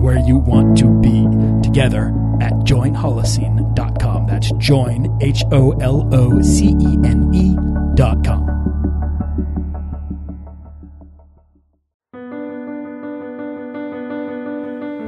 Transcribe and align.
where 0.00 0.18
you 0.18 0.38
want 0.38 0.78
to 0.78 0.88
be 1.00 1.26
together 1.62 2.08
at 2.40 2.52
joinholocene.com. 2.64 4.26
That's 4.26 4.50
join, 4.52 5.18
H 5.20 5.44
O 5.52 5.72
L 5.72 6.08
O 6.14 6.40
C 6.42 6.68
E 6.80 6.98
N 7.04 7.30
E.com. 7.34 8.60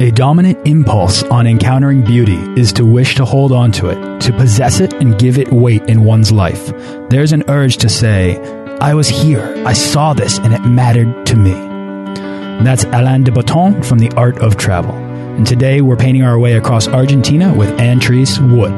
A 0.01 0.11
dominant 0.11 0.67
impulse 0.67 1.23
on 1.25 1.47
encountering 1.47 2.03
beauty 2.03 2.39
is 2.61 2.73
to 2.73 2.85
wish 2.85 3.15
to 3.15 3.25
hold 3.25 3.53
on 3.53 3.71
to 3.71 3.89
it, 3.89 4.21
to 4.23 4.33
possess 4.33 4.81
it 4.81 4.93
and 4.95 5.17
give 5.17 5.39
it 5.39 5.53
weight 5.53 5.83
in 5.85 6.03
one's 6.03 6.33
life. 6.33 6.73
There's 7.09 7.31
an 7.31 7.45
urge 7.49 7.77
to 7.79 7.89
say, 7.89 8.37
I 8.81 8.95
was 8.95 9.09
here, 9.09 9.55
I 9.65 9.75
saw 9.75 10.13
this, 10.13 10.39
and 10.39 10.53
it 10.53 10.65
mattered 10.67 11.25
to 11.27 11.37
me. 11.37 11.72
That's 12.61 12.85
Alain 12.85 13.25
de 13.25 13.33
Botton 13.33 13.83
from 13.83 13.99
The 13.99 14.13
Art 14.17 14.39
of 14.39 14.57
Travel. 14.57 14.95
And 14.95 15.45
today 15.45 15.81
we're 15.81 15.97
painting 15.97 16.23
our 16.23 16.39
way 16.39 16.53
across 16.53 16.87
Argentina 16.87 17.53
with 17.53 17.71
Antrese 17.79 18.39
Wood. 18.39 18.71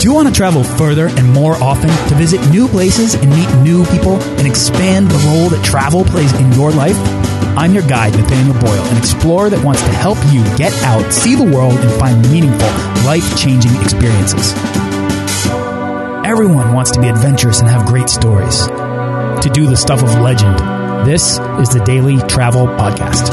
Do 0.00 0.04
you 0.04 0.12
want 0.12 0.28
to 0.28 0.34
travel 0.34 0.64
further 0.64 1.06
and 1.06 1.32
more 1.32 1.54
often 1.54 1.90
to 2.08 2.14
visit 2.16 2.40
new 2.50 2.66
places 2.66 3.14
and 3.14 3.30
meet 3.30 3.48
new 3.62 3.84
people 3.86 4.20
and 4.38 4.46
expand 4.46 5.08
the 5.08 5.18
role 5.28 5.48
that 5.50 5.64
travel 5.64 6.04
plays 6.04 6.32
in 6.40 6.52
your 6.52 6.72
life? 6.72 6.96
I'm 7.56 7.74
your 7.74 7.86
guide, 7.86 8.16
Nathaniel 8.16 8.58
Boyle, 8.60 8.82
an 8.84 8.96
explorer 8.96 9.50
that 9.50 9.64
wants 9.64 9.82
to 9.82 9.90
help 9.90 10.18
you 10.32 10.42
get 10.56 10.72
out, 10.84 11.12
see 11.12 11.34
the 11.34 11.44
world, 11.44 11.74
and 11.74 11.90
find 12.00 12.22
meaningful, 12.30 12.68
life 13.06 13.36
changing 13.38 13.74
experiences. 13.82 14.52
Everyone 16.24 16.74
wants 16.74 16.90
to 16.92 17.00
be 17.00 17.08
adventurous 17.08 17.60
and 17.60 17.68
have 17.68 17.86
great 17.86 18.08
stories, 18.08 18.66
to 18.66 19.50
do 19.52 19.66
the 19.66 19.76
stuff 19.76 20.02
of 20.02 20.20
legend. 20.20 20.77
This 21.04 21.38
is 21.60 21.70
the 21.70 21.82
Daily 21.86 22.18
Travel 22.28 22.66
Podcast. 22.66 23.30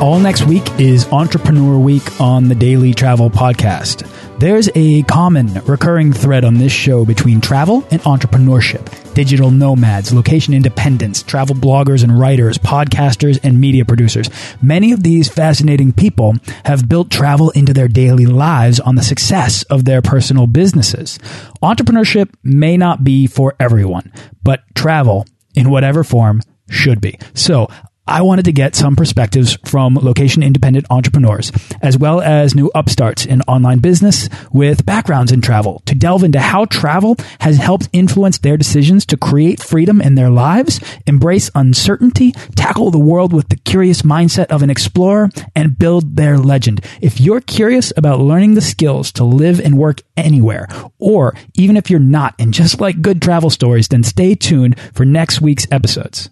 All 0.00 0.18
next 0.18 0.46
week 0.46 0.64
is 0.80 1.06
Entrepreneur 1.12 1.78
Week 1.78 2.20
on 2.20 2.48
the 2.48 2.54
Daily 2.54 2.92
Travel 2.92 3.30
Podcast. 3.30 4.08
There's 4.38 4.68
a 4.74 5.02
common 5.04 5.54
recurring 5.66 6.12
thread 6.12 6.44
on 6.44 6.54
this 6.54 6.72
show 6.72 7.04
between 7.04 7.40
travel 7.40 7.86
and 7.90 8.00
entrepreneurship. 8.02 8.99
Digital 9.14 9.50
nomads, 9.50 10.12
location 10.14 10.54
independents, 10.54 11.22
travel 11.22 11.54
bloggers 11.54 12.02
and 12.02 12.18
writers, 12.18 12.58
podcasters 12.58 13.38
and 13.42 13.60
media 13.60 13.84
producers. 13.84 14.30
Many 14.62 14.92
of 14.92 15.02
these 15.02 15.28
fascinating 15.28 15.92
people 15.92 16.36
have 16.64 16.88
built 16.88 17.10
travel 17.10 17.50
into 17.50 17.72
their 17.72 17.88
daily 17.88 18.26
lives 18.26 18.80
on 18.80 18.94
the 18.94 19.02
success 19.02 19.62
of 19.64 19.84
their 19.84 20.00
personal 20.00 20.46
businesses. 20.46 21.18
Entrepreneurship 21.62 22.32
may 22.42 22.76
not 22.76 23.04
be 23.04 23.26
for 23.26 23.54
everyone, 23.58 24.12
but 24.42 24.62
travel 24.74 25.26
in 25.54 25.70
whatever 25.70 26.04
form 26.04 26.40
should 26.68 27.00
be. 27.00 27.18
So 27.34 27.68
I 28.10 28.22
wanted 28.22 28.46
to 28.46 28.52
get 28.52 28.74
some 28.74 28.96
perspectives 28.96 29.56
from 29.64 29.94
location 29.94 30.42
independent 30.42 30.84
entrepreneurs, 30.90 31.52
as 31.80 31.96
well 31.96 32.20
as 32.20 32.56
new 32.56 32.68
upstarts 32.74 33.24
in 33.24 33.40
online 33.42 33.78
business 33.78 34.28
with 34.52 34.84
backgrounds 34.84 35.30
in 35.30 35.40
travel, 35.40 35.80
to 35.86 35.94
delve 35.94 36.24
into 36.24 36.40
how 36.40 36.64
travel 36.64 37.14
has 37.38 37.58
helped 37.58 37.88
influence 37.92 38.38
their 38.38 38.56
decisions 38.56 39.06
to 39.06 39.16
create 39.16 39.62
freedom 39.62 40.00
in 40.00 40.16
their 40.16 40.28
lives, 40.28 40.80
embrace 41.06 41.52
uncertainty, 41.54 42.32
tackle 42.56 42.90
the 42.90 42.98
world 42.98 43.32
with 43.32 43.48
the 43.48 43.56
curious 43.56 44.02
mindset 44.02 44.46
of 44.46 44.62
an 44.62 44.70
explorer, 44.70 45.30
and 45.54 45.78
build 45.78 46.16
their 46.16 46.36
legend. 46.36 46.84
If 47.00 47.20
you're 47.20 47.40
curious 47.40 47.92
about 47.96 48.18
learning 48.18 48.54
the 48.54 48.60
skills 48.60 49.12
to 49.12 49.24
live 49.24 49.60
and 49.60 49.78
work 49.78 50.02
anywhere, 50.16 50.66
or 50.98 51.36
even 51.54 51.76
if 51.76 51.88
you're 51.88 52.00
not 52.00 52.34
and 52.40 52.52
just 52.52 52.80
like 52.80 53.02
good 53.02 53.22
travel 53.22 53.50
stories, 53.50 53.86
then 53.86 54.02
stay 54.02 54.34
tuned 54.34 54.80
for 54.94 55.04
next 55.04 55.40
week's 55.40 55.68
episodes. 55.70 56.28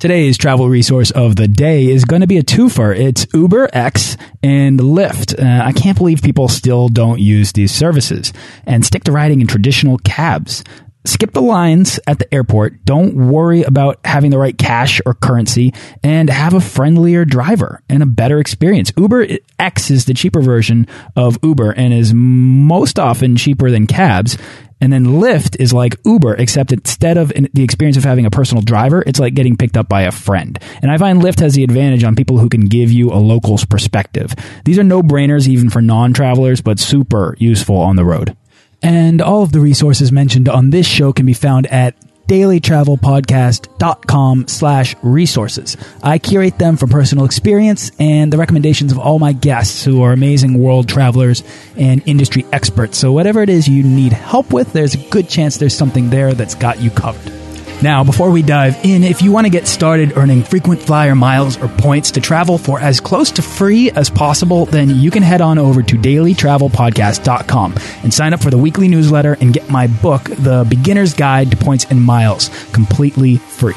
Today's 0.00 0.38
travel 0.38 0.66
resource 0.70 1.10
of 1.10 1.36
the 1.36 1.46
day 1.46 1.84
is 1.84 2.06
going 2.06 2.22
to 2.22 2.26
be 2.26 2.38
a 2.38 2.42
twofer. 2.42 2.98
It's 2.98 3.26
Uber 3.34 3.68
X 3.70 4.16
and 4.42 4.80
Lyft. 4.80 5.38
Uh, 5.38 5.62
I 5.62 5.72
can't 5.72 5.98
believe 5.98 6.22
people 6.22 6.48
still 6.48 6.88
don't 6.88 7.20
use 7.20 7.52
these 7.52 7.70
services 7.70 8.32
and 8.64 8.82
stick 8.82 9.04
to 9.04 9.12
riding 9.12 9.42
in 9.42 9.46
traditional 9.46 9.98
cabs. 9.98 10.64
Skip 11.04 11.32
the 11.32 11.42
lines 11.42 12.00
at 12.06 12.18
the 12.18 12.34
airport. 12.34 12.82
Don't 12.86 13.14
worry 13.14 13.62
about 13.62 14.00
having 14.02 14.30
the 14.30 14.38
right 14.38 14.56
cash 14.56 15.02
or 15.04 15.12
currency 15.12 15.74
and 16.02 16.30
have 16.30 16.54
a 16.54 16.62
friendlier 16.62 17.26
driver 17.26 17.82
and 17.90 18.02
a 18.02 18.06
better 18.06 18.40
experience. 18.40 18.90
Uber 18.96 19.26
X 19.58 19.90
is 19.90 20.06
the 20.06 20.14
cheaper 20.14 20.40
version 20.40 20.86
of 21.14 21.38
Uber 21.42 21.72
and 21.72 21.92
is 21.92 22.14
most 22.14 22.98
often 22.98 23.36
cheaper 23.36 23.70
than 23.70 23.86
cabs. 23.86 24.38
And 24.80 24.92
then 24.92 25.04
Lyft 25.04 25.60
is 25.60 25.72
like 25.72 25.96
Uber, 26.04 26.36
except 26.36 26.72
instead 26.72 27.18
of 27.18 27.28
the 27.28 27.62
experience 27.62 27.96
of 27.96 28.04
having 28.04 28.26
a 28.26 28.30
personal 28.30 28.62
driver, 28.62 29.02
it's 29.06 29.20
like 29.20 29.34
getting 29.34 29.56
picked 29.56 29.76
up 29.76 29.88
by 29.88 30.02
a 30.02 30.10
friend. 30.10 30.58
And 30.80 30.90
I 30.90 30.96
find 30.96 31.20
Lyft 31.20 31.40
has 31.40 31.54
the 31.54 31.64
advantage 31.64 32.02
on 32.02 32.16
people 32.16 32.38
who 32.38 32.48
can 32.48 32.66
give 32.66 32.90
you 32.90 33.10
a 33.10 33.20
local's 33.20 33.64
perspective. 33.64 34.34
These 34.64 34.78
are 34.78 34.84
no 34.84 35.02
brainers 35.02 35.48
even 35.48 35.68
for 35.68 35.82
non 35.82 36.12
travelers, 36.12 36.60
but 36.60 36.78
super 36.78 37.36
useful 37.38 37.76
on 37.76 37.96
the 37.96 38.04
road. 38.04 38.36
And 38.82 39.20
all 39.20 39.42
of 39.42 39.52
the 39.52 39.60
resources 39.60 40.10
mentioned 40.10 40.48
on 40.48 40.70
this 40.70 40.86
show 40.86 41.12
can 41.12 41.26
be 41.26 41.34
found 41.34 41.66
at 41.66 41.94
dailytravelpodcast.com 42.30 44.46
slash 44.46 44.94
resources. 45.02 45.76
I 46.02 46.18
curate 46.18 46.58
them 46.58 46.76
from 46.76 46.90
personal 46.90 47.24
experience 47.24 47.90
and 47.98 48.32
the 48.32 48.38
recommendations 48.38 48.92
of 48.92 49.00
all 49.00 49.18
my 49.18 49.32
guests 49.32 49.84
who 49.84 50.02
are 50.02 50.12
amazing 50.12 50.62
world 50.62 50.88
travelers 50.88 51.42
and 51.76 52.06
industry 52.06 52.46
experts. 52.52 52.98
So 52.98 53.10
whatever 53.10 53.42
it 53.42 53.48
is 53.48 53.66
you 53.66 53.82
need 53.82 54.12
help 54.12 54.52
with, 54.52 54.72
there's 54.72 54.94
a 54.94 55.10
good 55.10 55.28
chance 55.28 55.56
there's 55.56 55.76
something 55.76 56.10
there 56.10 56.32
that's 56.32 56.54
got 56.54 56.80
you 56.80 56.90
covered. 56.90 57.39
Now, 57.82 58.04
before 58.04 58.30
we 58.30 58.42
dive 58.42 58.84
in, 58.84 59.04
if 59.04 59.22
you 59.22 59.32
want 59.32 59.46
to 59.46 59.50
get 59.50 59.66
started 59.66 60.18
earning 60.18 60.42
frequent 60.42 60.82
flyer 60.82 61.14
miles 61.14 61.56
or 61.56 61.68
points 61.68 62.10
to 62.10 62.20
travel 62.20 62.58
for 62.58 62.78
as 62.78 63.00
close 63.00 63.30
to 63.32 63.42
free 63.42 63.90
as 63.92 64.10
possible, 64.10 64.66
then 64.66 64.90
you 64.90 65.10
can 65.10 65.22
head 65.22 65.40
on 65.40 65.58
over 65.58 65.82
to 65.82 65.96
dailytravelpodcast.com 65.96 67.74
and 68.02 68.12
sign 68.12 68.34
up 68.34 68.42
for 68.42 68.50
the 68.50 68.58
weekly 68.58 68.86
newsletter 68.86 69.38
and 69.40 69.54
get 69.54 69.70
my 69.70 69.86
book, 69.86 70.24
The 70.24 70.66
Beginner's 70.68 71.14
Guide 71.14 71.52
to 71.52 71.56
Points 71.56 71.86
and 71.88 72.04
Miles, 72.04 72.50
completely 72.72 73.38
free. 73.38 73.74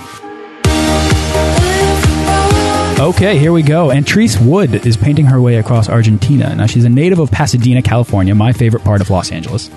Okay, 2.99 3.37
here 3.37 3.53
we 3.53 3.63
go. 3.63 3.87
Antrese 3.87 4.45
Wood 4.45 4.85
is 4.85 4.97
painting 4.97 5.25
her 5.25 5.41
way 5.41 5.55
across 5.55 5.87
Argentina. 5.87 6.53
Now, 6.55 6.65
she's 6.65 6.85
a 6.85 6.89
native 6.89 7.19
of 7.19 7.31
Pasadena, 7.31 7.81
California, 7.81 8.35
my 8.35 8.51
favorite 8.51 8.83
part 8.83 8.99
of 8.99 9.09
Los 9.09 9.31
Angeles. 9.31 9.69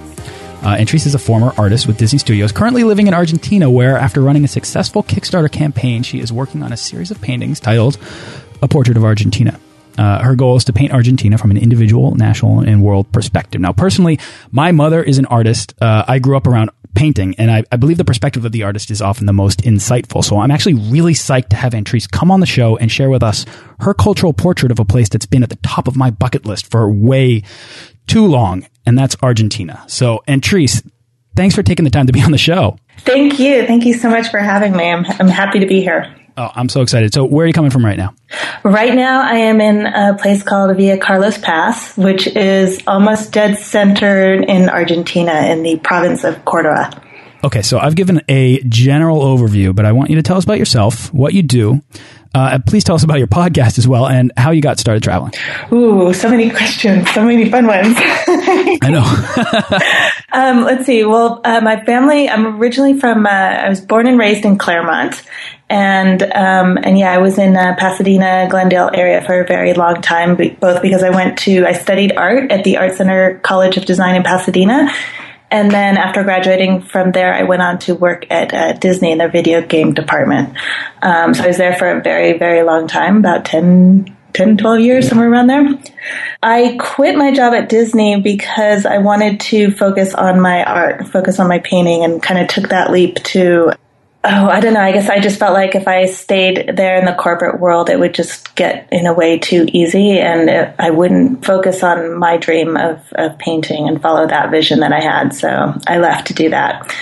Uh, 0.62 0.76
Antrese 0.76 1.06
is 1.06 1.14
a 1.14 1.18
former 1.18 1.52
artist 1.58 1.86
with 1.86 1.96
Disney 1.96 2.18
Studios, 2.18 2.50
currently 2.50 2.82
living 2.82 3.06
in 3.06 3.14
Argentina, 3.14 3.70
where 3.70 3.96
after 3.96 4.20
running 4.20 4.44
a 4.44 4.48
successful 4.48 5.02
Kickstarter 5.02 5.50
campaign, 5.50 6.02
she 6.02 6.18
is 6.18 6.32
working 6.32 6.62
on 6.62 6.72
a 6.72 6.76
series 6.76 7.10
of 7.10 7.20
paintings 7.20 7.60
titled 7.60 7.98
A 8.62 8.68
Portrait 8.68 8.96
of 8.96 9.04
Argentina. 9.04 9.60
Uh, 9.98 10.22
her 10.22 10.34
goal 10.34 10.56
is 10.56 10.64
to 10.64 10.72
paint 10.72 10.92
Argentina 10.92 11.38
from 11.38 11.50
an 11.50 11.56
individual, 11.56 12.14
national, 12.14 12.60
and 12.60 12.82
world 12.82 13.10
perspective. 13.12 13.60
Now, 13.60 13.72
personally, 13.72 14.18
my 14.50 14.72
mother 14.72 15.02
is 15.02 15.18
an 15.18 15.26
artist. 15.26 15.74
Uh, 15.80 16.04
I 16.06 16.18
grew 16.18 16.36
up 16.36 16.46
around 16.46 16.70
painting, 16.94 17.34
and 17.38 17.50
I, 17.50 17.62
I, 17.70 17.76
believe 17.76 17.98
the 17.98 18.04
perspective 18.04 18.44
of 18.44 18.52
the 18.52 18.64
artist 18.64 18.90
is 18.90 19.00
often 19.00 19.26
the 19.26 19.32
most 19.32 19.62
insightful. 19.62 20.24
So 20.24 20.38
I'm 20.38 20.50
actually 20.50 20.74
really 20.74 21.12
psyched 21.12 21.50
to 21.50 21.56
have 21.56 21.74
Antrese 21.74 22.10
come 22.10 22.30
on 22.30 22.40
the 22.40 22.46
show 22.46 22.76
and 22.76 22.90
share 22.90 23.10
with 23.10 23.22
us 23.22 23.44
her 23.80 23.94
cultural 23.94 24.32
portrait 24.32 24.72
of 24.72 24.80
a 24.80 24.84
place 24.84 25.08
that's 25.08 25.26
been 25.26 25.42
at 25.42 25.50
the 25.50 25.56
top 25.56 25.88
of 25.88 25.96
my 25.96 26.10
bucket 26.10 26.46
list 26.46 26.70
for 26.70 26.90
way 26.90 27.42
too 28.06 28.26
long, 28.26 28.66
and 28.84 28.98
that's 28.98 29.16
Argentina. 29.22 29.84
So, 29.86 30.22
and 30.26 30.42
Antrese, 30.42 30.88
thanks 31.34 31.54
for 31.54 31.62
taking 31.62 31.84
the 31.84 31.90
time 31.90 32.06
to 32.06 32.12
be 32.12 32.22
on 32.22 32.32
the 32.32 32.38
show. 32.38 32.78
Thank 32.98 33.38
you. 33.38 33.66
Thank 33.66 33.84
you 33.84 33.94
so 33.94 34.08
much 34.08 34.28
for 34.28 34.38
having 34.38 34.76
me. 34.76 34.90
I'm, 34.90 35.04
I'm 35.20 35.28
happy 35.28 35.60
to 35.60 35.66
be 35.66 35.80
here. 35.80 36.14
Oh, 36.38 36.50
I'm 36.54 36.68
so 36.68 36.82
excited. 36.82 37.14
So, 37.14 37.24
where 37.24 37.44
are 37.44 37.46
you 37.46 37.54
coming 37.54 37.70
from 37.70 37.84
right 37.84 37.96
now? 37.96 38.14
Right 38.62 38.94
now, 38.94 39.22
I 39.22 39.36
am 39.36 39.60
in 39.60 39.86
a 39.86 40.14
place 40.20 40.42
called 40.42 40.76
Villa 40.76 40.98
Carlos 40.98 41.38
Paz, 41.38 41.94
which 41.96 42.26
is 42.26 42.82
almost 42.86 43.32
dead 43.32 43.56
center 43.56 44.34
in 44.34 44.68
Argentina 44.68 45.32
in 45.46 45.62
the 45.62 45.78
province 45.78 46.24
of 46.24 46.44
Cordoba. 46.44 47.02
Okay, 47.42 47.62
so 47.62 47.78
I've 47.78 47.94
given 47.94 48.22
a 48.28 48.60
general 48.64 49.20
overview, 49.20 49.74
but 49.74 49.86
I 49.86 49.92
want 49.92 50.10
you 50.10 50.16
to 50.16 50.22
tell 50.22 50.36
us 50.36 50.44
about 50.44 50.58
yourself, 50.58 51.12
what 51.14 51.32
you 51.32 51.42
do, 51.42 51.80
uh, 52.36 52.58
please 52.66 52.84
tell 52.84 52.94
us 52.94 53.02
about 53.02 53.18
your 53.18 53.26
podcast 53.26 53.78
as 53.78 53.88
well 53.88 54.06
and 54.06 54.30
how 54.36 54.50
you 54.50 54.60
got 54.60 54.78
started 54.78 55.02
traveling. 55.02 55.32
Ooh, 55.72 56.12
so 56.12 56.28
many 56.28 56.50
questions, 56.50 57.10
so 57.12 57.24
many 57.24 57.50
fun 57.50 57.66
ones. 57.66 57.94
I 57.98 58.90
know. 58.90 60.38
um, 60.38 60.64
let's 60.64 60.84
see. 60.84 61.02
Well, 61.04 61.40
uh, 61.44 61.62
my 61.62 61.82
family, 61.84 62.28
I'm 62.28 62.60
originally 62.60 63.00
from, 63.00 63.24
uh, 63.24 63.30
I 63.30 63.68
was 63.70 63.80
born 63.80 64.06
and 64.06 64.18
raised 64.18 64.44
in 64.44 64.58
Claremont. 64.58 65.22
And 65.68 66.22
um, 66.22 66.78
and 66.78 66.96
yeah, 66.96 67.10
I 67.10 67.18
was 67.18 67.38
in 67.38 67.56
uh, 67.56 67.74
Pasadena, 67.76 68.46
Glendale 68.48 68.88
area 68.94 69.20
for 69.20 69.40
a 69.40 69.44
very 69.44 69.72
long 69.72 70.00
time, 70.00 70.36
both 70.36 70.80
because 70.80 71.02
I 71.02 71.10
went 71.10 71.38
to 71.38 71.66
I 71.66 71.72
studied 71.72 72.12
art 72.16 72.52
at 72.52 72.62
the 72.62 72.76
Art 72.76 72.94
Center 72.94 73.40
College 73.40 73.76
of 73.76 73.84
Design 73.84 74.14
in 74.14 74.22
Pasadena, 74.22 74.88
and 75.50 75.70
then 75.70 75.96
after 75.96 76.24
graduating 76.24 76.82
from 76.82 77.12
there, 77.12 77.32
I 77.32 77.44
went 77.44 77.62
on 77.62 77.78
to 77.80 77.94
work 77.94 78.26
at 78.30 78.52
uh, 78.52 78.72
Disney 78.72 79.12
in 79.12 79.18
their 79.18 79.30
video 79.30 79.64
game 79.64 79.94
department. 79.94 80.56
Um, 81.02 81.34
so 81.34 81.44
I 81.44 81.46
was 81.48 81.56
there 81.56 81.76
for 81.76 81.90
a 81.90 82.02
very, 82.02 82.36
very 82.36 82.62
long 82.62 82.88
time, 82.88 83.18
about 83.18 83.44
10, 83.44 84.16
10, 84.32 84.56
12 84.56 84.80
years, 84.80 85.08
somewhere 85.08 85.30
around 85.30 85.46
there. 85.46 85.78
I 86.42 86.76
quit 86.80 87.16
my 87.16 87.32
job 87.32 87.54
at 87.54 87.68
Disney 87.68 88.20
because 88.20 88.86
I 88.86 88.98
wanted 88.98 89.38
to 89.40 89.70
focus 89.70 90.14
on 90.14 90.40
my 90.40 90.64
art, 90.64 91.06
focus 91.06 91.38
on 91.38 91.48
my 91.48 91.60
painting, 91.60 92.02
and 92.04 92.22
kind 92.22 92.40
of 92.40 92.48
took 92.48 92.70
that 92.70 92.90
leap 92.90 93.16
to 93.24 93.72
oh, 94.26 94.48
I 94.48 94.60
don't 94.60 94.74
know. 94.74 94.80
I 94.80 94.92
guess 94.92 95.08
I 95.08 95.20
just 95.20 95.38
felt 95.38 95.52
like 95.52 95.74
if 95.74 95.86
I 95.86 96.06
stayed 96.06 96.76
there 96.76 96.96
in 96.96 97.04
the 97.04 97.14
corporate 97.14 97.60
world, 97.60 97.88
it 97.88 97.98
would 97.98 98.14
just 98.14 98.54
get 98.54 98.88
in 98.90 99.06
a 99.06 99.14
way 99.14 99.38
too 99.38 99.66
easy, 99.72 100.18
and 100.18 100.50
it, 100.50 100.74
I 100.78 100.90
wouldn't 100.90 101.44
focus 101.44 101.82
on 101.82 102.18
my 102.18 102.36
dream 102.36 102.76
of, 102.76 103.00
of 103.12 103.38
painting 103.38 103.88
and 103.88 104.02
follow 104.02 104.26
that 104.26 104.50
vision 104.50 104.80
that 104.80 104.92
I 104.92 105.00
had. 105.00 105.34
So 105.34 105.74
I 105.86 105.98
left 105.98 106.28
to 106.28 106.34
do 106.34 106.50
that. 106.50 106.94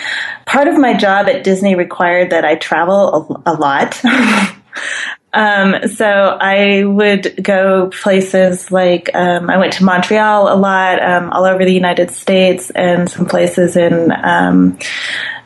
Part 0.46 0.68
of 0.68 0.78
my 0.78 0.94
job 0.94 1.28
at 1.28 1.42
Disney 1.42 1.74
required 1.74 2.30
that 2.30 2.44
I 2.44 2.56
travel 2.56 3.42
a, 3.46 3.52
a 3.52 3.54
lot. 3.54 4.00
Um, 5.32 5.88
so 5.88 6.06
I 6.06 6.84
would 6.84 7.42
go 7.42 7.88
places 7.88 8.70
like 8.70 9.10
um, 9.14 9.50
I 9.50 9.58
went 9.58 9.72
to 9.74 9.84
Montreal 9.84 10.52
a 10.52 10.54
lot, 10.54 11.02
um, 11.02 11.30
all 11.30 11.44
over 11.44 11.64
the 11.64 11.74
United 11.74 12.12
States, 12.12 12.70
and 12.70 13.10
some 13.10 13.26
places 13.26 13.76
in 13.76 14.12
um, 14.12 14.78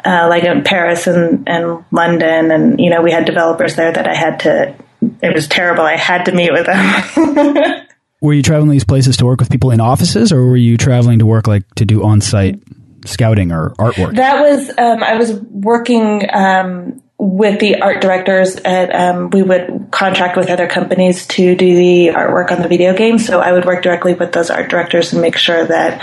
uh, 0.05 0.27
like 0.29 0.45
in 0.45 0.63
Paris 0.63 1.07
and, 1.07 1.49
and 1.49 1.85
London. 1.91 2.51
And, 2.51 2.81
you 2.81 2.91
know, 2.91 3.03
we 3.03 3.13
had 3.13 3.25
developers 3.25 3.77
there 3.77 3.93
that 3.93 4.07
I 4.07 4.15
had 4.15 4.41
to, 4.41 4.75
it 5.23 5.35
was 5.35 5.49
terrible. 5.49 5.83
I 5.83 5.97
had 5.97 6.25
to 6.25 6.33
meet 6.33 6.53
with 6.53 6.67
them. 6.67 7.87
were 8.23 8.33
you 8.33 8.43
traveling 8.43 8.71
these 8.71 8.85
places 8.85 9.17
to 9.19 9.27
work 9.27 9.41
with 9.41 9.51
people 9.51 9.71
in 9.71 9.81
offices 9.81 10.33
or 10.33 10.47
were 10.47 10.57
you 10.57 10.77
traveling 10.77 11.19
to 11.19 11.27
work 11.27 11.47
like 11.47 11.63
to 11.77 11.85
do 11.85 12.05
on 12.05 12.21
site 12.21 12.61
scouting 13.05 13.53
or 13.53 13.75
artwork? 13.79 14.17
That 14.17 14.41
was, 14.41 14.71
um, 14.71 15.03
I 15.03 15.17
was 15.17 15.35
working, 15.35 16.25
um, 16.33 17.03
with 17.21 17.59
the 17.59 17.83
art 17.83 18.01
directors 18.01 18.57
at 18.57 18.95
um, 18.95 19.31
we 19.31 19.43
would 19.43 19.89
contract 19.91 20.37
with 20.37 20.49
other 20.51 20.69
companies 20.69 21.27
to 21.27 21.57
do 21.57 21.75
the 21.75 22.09
artwork 22.15 22.53
on 22.53 22.63
the 22.63 22.69
video 22.69 22.97
game 22.97 23.19
so 23.19 23.41
i 23.41 23.51
would 23.51 23.65
work 23.65 23.83
directly 23.83 24.15
with 24.15 24.31
those 24.33 24.51
art 24.51 24.71
directors 24.71 25.13
and 25.13 25.21
make 25.21 25.37
sure 25.37 25.67
that 25.67 26.01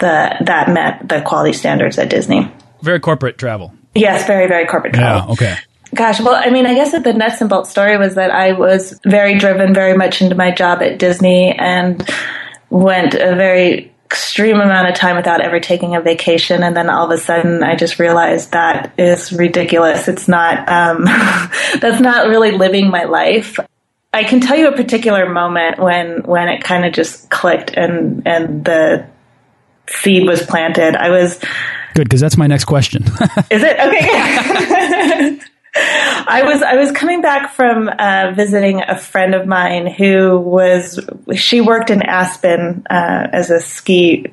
the 0.00 0.44
that 0.44 0.68
met 0.68 1.08
the 1.08 1.22
quality 1.22 1.54
standards 1.54 1.98
at 1.98 2.10
disney 2.10 2.52
very 2.82 3.00
corporate 3.00 3.38
travel. 3.38 3.72
Yes, 3.94 4.26
very, 4.26 4.46
very 4.46 4.66
corporate 4.66 4.94
travel. 4.94 5.26
Yeah, 5.28 5.32
okay. 5.32 5.56
Gosh, 5.94 6.20
well, 6.20 6.34
I 6.34 6.50
mean, 6.50 6.66
I 6.66 6.74
guess 6.74 6.92
that 6.92 7.02
the 7.02 7.14
nuts 7.14 7.40
and 7.40 7.48
bolts 7.48 7.70
story 7.70 7.96
was 7.96 8.14
that 8.14 8.30
I 8.30 8.52
was 8.52 8.98
very 9.04 9.38
driven 9.38 9.72
very 9.72 9.96
much 9.96 10.20
into 10.20 10.34
my 10.34 10.50
job 10.50 10.82
at 10.82 10.98
Disney 10.98 11.52
and 11.58 12.08
went 12.70 13.14
a 13.14 13.34
very 13.34 13.92
extreme 14.08 14.56
amount 14.58 14.88
of 14.88 14.94
time 14.94 15.16
without 15.16 15.42
ever 15.42 15.60
taking 15.60 15.94
a 15.94 16.00
vacation. 16.00 16.62
And 16.62 16.74
then 16.74 16.88
all 16.88 17.04
of 17.04 17.10
a 17.10 17.18
sudden 17.18 17.62
I 17.62 17.76
just 17.76 17.98
realized 17.98 18.52
that 18.52 18.94
is 18.96 19.34
ridiculous. 19.34 20.08
It's 20.08 20.26
not, 20.26 20.66
um, 20.66 21.04
that's 21.80 22.00
not 22.00 22.28
really 22.28 22.52
living 22.52 22.88
my 22.88 23.04
life. 23.04 23.60
I 24.14 24.24
can 24.24 24.40
tell 24.40 24.56
you 24.56 24.68
a 24.68 24.72
particular 24.74 25.28
moment 25.28 25.78
when, 25.78 26.22
when 26.22 26.48
it 26.48 26.64
kind 26.64 26.86
of 26.86 26.94
just 26.94 27.28
clicked 27.28 27.72
and, 27.76 28.26
and 28.26 28.64
the 28.64 29.06
seed 29.88 30.26
was 30.26 30.40
planted. 30.40 30.96
I 30.96 31.10
was, 31.10 31.38
Good, 31.94 32.04
because 32.04 32.22
that's 32.22 32.38
my 32.38 32.46
next 32.46 32.64
question. 32.64 33.02
Is 33.50 33.62
it 33.62 33.78
okay? 33.78 35.38
I 35.74 36.42
was 36.44 36.62
I 36.62 36.74
was 36.76 36.92
coming 36.92 37.20
back 37.20 37.52
from 37.52 37.88
uh, 37.88 38.32
visiting 38.34 38.80
a 38.80 38.96
friend 38.96 39.34
of 39.34 39.46
mine 39.46 39.86
who 39.86 40.38
was 40.38 40.98
she 41.34 41.60
worked 41.60 41.90
in 41.90 42.02
Aspen 42.02 42.86
uh, 42.90 43.28
as 43.32 43.50
a 43.50 43.60
ski. 43.60 44.26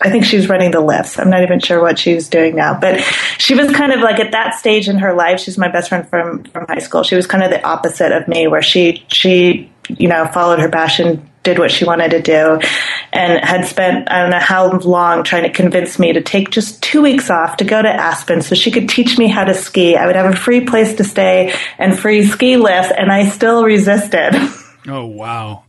I 0.00 0.10
think 0.10 0.24
she 0.24 0.36
was 0.36 0.48
running 0.48 0.70
the 0.70 0.80
lifts. 0.80 1.18
I'm 1.18 1.30
not 1.30 1.42
even 1.42 1.58
sure 1.58 1.80
what 1.80 1.98
she 1.98 2.14
was 2.14 2.28
doing 2.28 2.54
now, 2.54 2.78
but 2.78 3.00
she 3.38 3.54
was 3.54 3.70
kind 3.72 3.92
of 3.92 4.00
like 4.00 4.20
at 4.20 4.30
that 4.30 4.54
stage 4.54 4.88
in 4.88 4.98
her 4.98 5.12
life. 5.12 5.40
She's 5.40 5.58
my 5.58 5.68
best 5.68 5.88
friend 5.88 6.08
from 6.08 6.44
from 6.44 6.66
high 6.66 6.78
school. 6.78 7.02
She 7.02 7.16
was 7.16 7.26
kind 7.26 7.42
of 7.42 7.50
the 7.50 7.64
opposite 7.66 8.12
of 8.12 8.28
me, 8.28 8.46
where 8.46 8.62
she 8.62 9.04
she 9.08 9.70
you 9.88 10.08
know 10.08 10.26
followed 10.26 10.60
her 10.60 10.68
passion 10.68 11.27
did 11.42 11.58
what 11.58 11.70
she 11.70 11.84
wanted 11.84 12.10
to 12.10 12.20
do 12.20 12.60
and 13.12 13.44
had 13.44 13.64
spent 13.64 14.10
I 14.10 14.20
don't 14.22 14.30
know 14.30 14.38
how 14.38 14.78
long 14.78 15.24
trying 15.24 15.44
to 15.44 15.50
convince 15.50 15.98
me 15.98 16.12
to 16.12 16.20
take 16.20 16.50
just 16.50 16.82
two 16.82 17.02
weeks 17.02 17.30
off 17.30 17.58
to 17.58 17.64
go 17.64 17.80
to 17.80 17.88
Aspen 17.88 18.42
so 18.42 18.54
she 18.54 18.70
could 18.70 18.88
teach 18.88 19.18
me 19.18 19.28
how 19.28 19.44
to 19.44 19.54
ski. 19.54 19.96
I 19.96 20.06
would 20.06 20.16
have 20.16 20.32
a 20.32 20.36
free 20.36 20.62
place 20.62 20.94
to 20.96 21.04
stay 21.04 21.54
and 21.78 21.98
free 21.98 22.24
ski 22.26 22.56
lifts 22.56 22.92
and 22.96 23.10
I 23.10 23.28
still 23.28 23.64
resisted. 23.64 24.34
Oh 24.90 25.04
wow. 25.04 25.64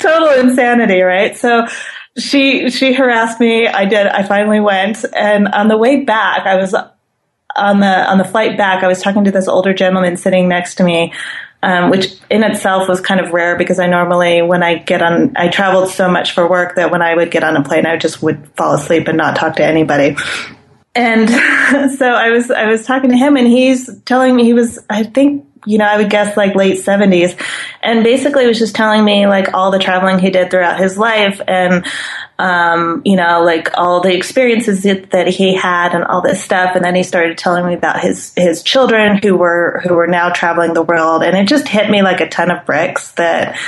Total 0.00 0.40
insanity, 0.40 1.02
right? 1.02 1.36
So 1.36 1.68
she 2.18 2.68
she 2.70 2.92
harassed 2.92 3.38
me. 3.38 3.68
I 3.68 3.84
did. 3.84 4.08
I 4.08 4.24
finally 4.24 4.58
went 4.58 5.04
and 5.14 5.46
on 5.46 5.68
the 5.68 5.76
way 5.76 6.04
back 6.04 6.44
I 6.44 6.56
was 6.56 6.74
on 6.74 7.80
the 7.80 8.10
on 8.10 8.18
the 8.18 8.24
flight 8.24 8.56
back 8.58 8.82
I 8.82 8.88
was 8.88 9.02
talking 9.02 9.24
to 9.24 9.30
this 9.30 9.46
older 9.46 9.72
gentleman 9.72 10.16
sitting 10.16 10.48
next 10.48 10.76
to 10.76 10.84
me 10.84 11.12
um, 11.64 11.88
which 11.88 12.14
in 12.30 12.44
itself 12.44 12.88
was 12.88 13.00
kind 13.00 13.20
of 13.20 13.32
rare 13.32 13.56
because 13.56 13.78
I 13.78 13.86
normally, 13.86 14.42
when 14.42 14.62
I 14.62 14.74
get 14.74 15.00
on, 15.00 15.32
I 15.34 15.48
traveled 15.48 15.88
so 15.88 16.10
much 16.10 16.32
for 16.32 16.48
work 16.48 16.76
that 16.76 16.90
when 16.90 17.00
I 17.00 17.14
would 17.14 17.30
get 17.30 17.42
on 17.42 17.56
a 17.56 17.64
plane, 17.64 17.86
I 17.86 17.96
just 17.96 18.22
would 18.22 18.46
fall 18.54 18.74
asleep 18.74 19.08
and 19.08 19.16
not 19.16 19.36
talk 19.36 19.56
to 19.56 19.64
anybody. 19.64 20.14
And 20.94 21.30
so 21.98 22.06
I 22.06 22.28
was, 22.30 22.50
I 22.50 22.66
was 22.66 22.84
talking 22.84 23.10
to 23.10 23.16
him 23.16 23.38
and 23.38 23.46
he's 23.46 23.90
telling 24.02 24.36
me 24.36 24.44
he 24.44 24.52
was, 24.52 24.78
I 24.90 25.04
think, 25.04 25.46
you 25.64 25.78
know, 25.78 25.86
I 25.86 25.96
would 25.96 26.10
guess 26.10 26.36
like 26.36 26.54
late 26.54 26.80
seventies 26.80 27.34
and 27.82 28.04
basically 28.04 28.46
was 28.46 28.58
just 28.58 28.74
telling 28.74 29.02
me 29.02 29.26
like 29.26 29.54
all 29.54 29.70
the 29.70 29.78
traveling 29.78 30.18
he 30.18 30.28
did 30.28 30.50
throughout 30.50 30.78
his 30.78 30.98
life 30.98 31.40
and, 31.48 31.86
um, 32.38 33.02
you 33.04 33.16
know, 33.16 33.42
like 33.44 33.70
all 33.74 34.00
the 34.00 34.14
experiences 34.14 34.82
that 34.82 35.28
he 35.28 35.54
had 35.54 35.94
and 35.94 36.04
all 36.04 36.20
this 36.20 36.42
stuff. 36.42 36.74
And 36.74 36.84
then 36.84 36.94
he 36.94 37.02
started 37.02 37.38
telling 37.38 37.64
me 37.66 37.74
about 37.74 38.00
his, 38.00 38.32
his 38.36 38.62
children 38.62 39.18
who 39.22 39.36
were, 39.36 39.80
who 39.84 39.94
were 39.94 40.08
now 40.08 40.30
traveling 40.30 40.74
the 40.74 40.82
world. 40.82 41.22
And 41.22 41.36
it 41.36 41.46
just 41.46 41.68
hit 41.68 41.88
me 41.90 42.02
like 42.02 42.20
a 42.20 42.28
ton 42.28 42.50
of 42.50 42.66
bricks 42.66 43.12
that, 43.12 43.58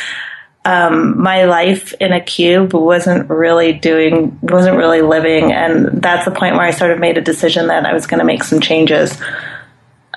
um, 0.64 1.22
my 1.22 1.44
life 1.44 1.94
in 2.00 2.12
a 2.12 2.20
cube 2.20 2.74
wasn't 2.74 3.30
really 3.30 3.72
doing, 3.72 4.36
wasn't 4.42 4.76
really 4.76 5.00
living. 5.00 5.52
And 5.52 6.02
that's 6.02 6.24
the 6.24 6.32
point 6.32 6.56
where 6.56 6.64
I 6.66 6.72
sort 6.72 6.90
of 6.90 6.98
made 6.98 7.18
a 7.18 7.22
decision 7.22 7.68
that 7.68 7.86
I 7.86 7.92
was 7.92 8.08
going 8.08 8.18
to 8.18 8.24
make 8.24 8.42
some 8.42 8.60
changes. 8.60 9.16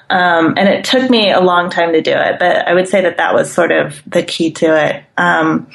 Um, 0.10 0.56
and 0.57 0.68
it 0.68 0.86
took 0.86 1.07
me 1.07 1.31
a 1.31 1.40
long 1.40 1.69
time 1.69 1.94
to 1.94 2.01
do 2.01 2.13
it, 2.13 2.40
but 2.40 2.68
I 2.68 2.74
would 2.74 2.88
say 2.88 3.01
that 3.01 3.18
that 3.18 3.36
was 3.36 3.54
sort 3.54 3.72
of 3.72 4.01
the 4.07 4.24
key 4.24 4.50
to 4.54 4.75
it. 4.75 5.04
Um, 5.18 5.69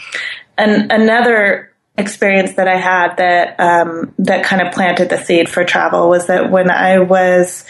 and 0.58 0.90
another 0.90 1.70
experience 1.96 2.54
that 2.54 2.68
I 2.68 2.76
had 2.76 3.16
that 3.16 3.60
um, 3.60 4.14
that 4.18 4.44
kind 4.44 4.62
of 4.62 4.72
planted 4.72 5.10
the 5.10 5.18
seed 5.18 5.48
for 5.48 5.64
travel 5.64 6.08
was 6.08 6.26
that 6.26 6.50
when 6.50 6.70
I 6.70 6.98
was 6.98 7.68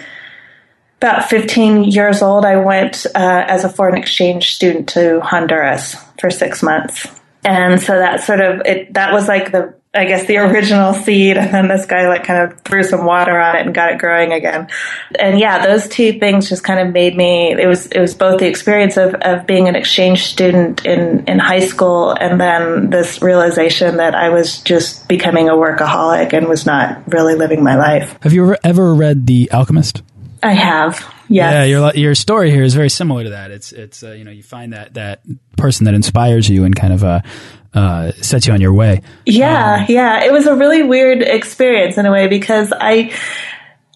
about 0.98 1.28
15 1.28 1.84
years 1.84 2.22
old, 2.22 2.44
I 2.46 2.56
went 2.56 3.04
uh, 3.14 3.44
as 3.46 3.64
a 3.64 3.68
foreign 3.68 3.96
exchange 3.96 4.54
student 4.54 4.88
to 4.90 5.20
Honduras 5.20 5.96
for 6.18 6.30
six 6.30 6.62
months, 6.62 7.06
and 7.44 7.80
so 7.80 7.98
that 7.98 8.22
sort 8.22 8.40
of 8.40 8.62
it 8.64 8.94
that 8.94 9.12
was 9.12 9.28
like 9.28 9.52
the 9.52 9.75
I 9.94 10.06
guess 10.06 10.26
the 10.26 10.38
original 10.38 10.92
seed, 10.92 11.36
and 11.36 11.54
then 11.54 11.68
this 11.68 11.86
guy 11.86 12.08
like 12.08 12.24
kind 12.24 12.50
of 12.50 12.60
threw 12.62 12.82
some 12.82 13.04
water 13.04 13.38
on 13.38 13.56
it 13.56 13.66
and 13.66 13.74
got 13.74 13.92
it 13.92 13.98
growing 13.98 14.32
again. 14.32 14.68
And 15.18 15.38
yeah, 15.38 15.64
those 15.64 15.88
two 15.88 16.18
things 16.18 16.48
just 16.48 16.64
kind 16.64 16.80
of 16.80 16.92
made 16.92 17.16
me. 17.16 17.52
It 17.52 17.68
was 17.68 17.86
it 17.86 18.00
was 18.00 18.14
both 18.14 18.40
the 18.40 18.48
experience 18.48 18.96
of, 18.96 19.14
of 19.14 19.46
being 19.46 19.68
an 19.68 19.76
exchange 19.76 20.24
student 20.24 20.84
in 20.84 21.24
in 21.26 21.38
high 21.38 21.60
school, 21.60 22.10
and 22.10 22.40
then 22.40 22.90
this 22.90 23.22
realization 23.22 23.98
that 23.98 24.16
I 24.16 24.30
was 24.30 24.60
just 24.62 25.06
becoming 25.06 25.48
a 25.48 25.52
workaholic 25.52 26.32
and 26.32 26.48
was 26.48 26.66
not 26.66 27.12
really 27.12 27.36
living 27.36 27.62
my 27.62 27.76
life. 27.76 28.18
Have 28.22 28.32
you 28.32 28.42
ever, 28.44 28.58
ever 28.64 28.94
read 28.94 29.26
The 29.26 29.50
Alchemist? 29.52 30.02
I 30.42 30.54
have. 30.54 31.13
Yes. 31.28 31.52
Yeah, 31.52 31.64
your 31.64 31.92
your 31.94 32.14
story 32.14 32.50
here 32.50 32.62
is 32.62 32.74
very 32.74 32.90
similar 32.90 33.24
to 33.24 33.30
that. 33.30 33.50
It's 33.50 33.72
it's 33.72 34.02
uh, 34.02 34.12
you 34.12 34.24
know 34.24 34.30
you 34.30 34.42
find 34.42 34.72
that 34.72 34.94
that 34.94 35.22
person 35.56 35.84
that 35.84 35.94
inspires 35.94 36.48
you 36.48 36.64
and 36.64 36.74
kind 36.74 36.92
of 36.92 37.04
uh, 37.04 37.20
uh, 37.72 38.12
sets 38.12 38.46
you 38.46 38.52
on 38.52 38.60
your 38.60 38.72
way. 38.72 39.02
Yeah, 39.26 39.80
um, 39.80 39.86
yeah. 39.88 40.24
It 40.24 40.32
was 40.32 40.46
a 40.46 40.54
really 40.54 40.82
weird 40.82 41.22
experience 41.22 41.98
in 41.98 42.06
a 42.06 42.12
way 42.12 42.28
because 42.28 42.72
I. 42.72 43.12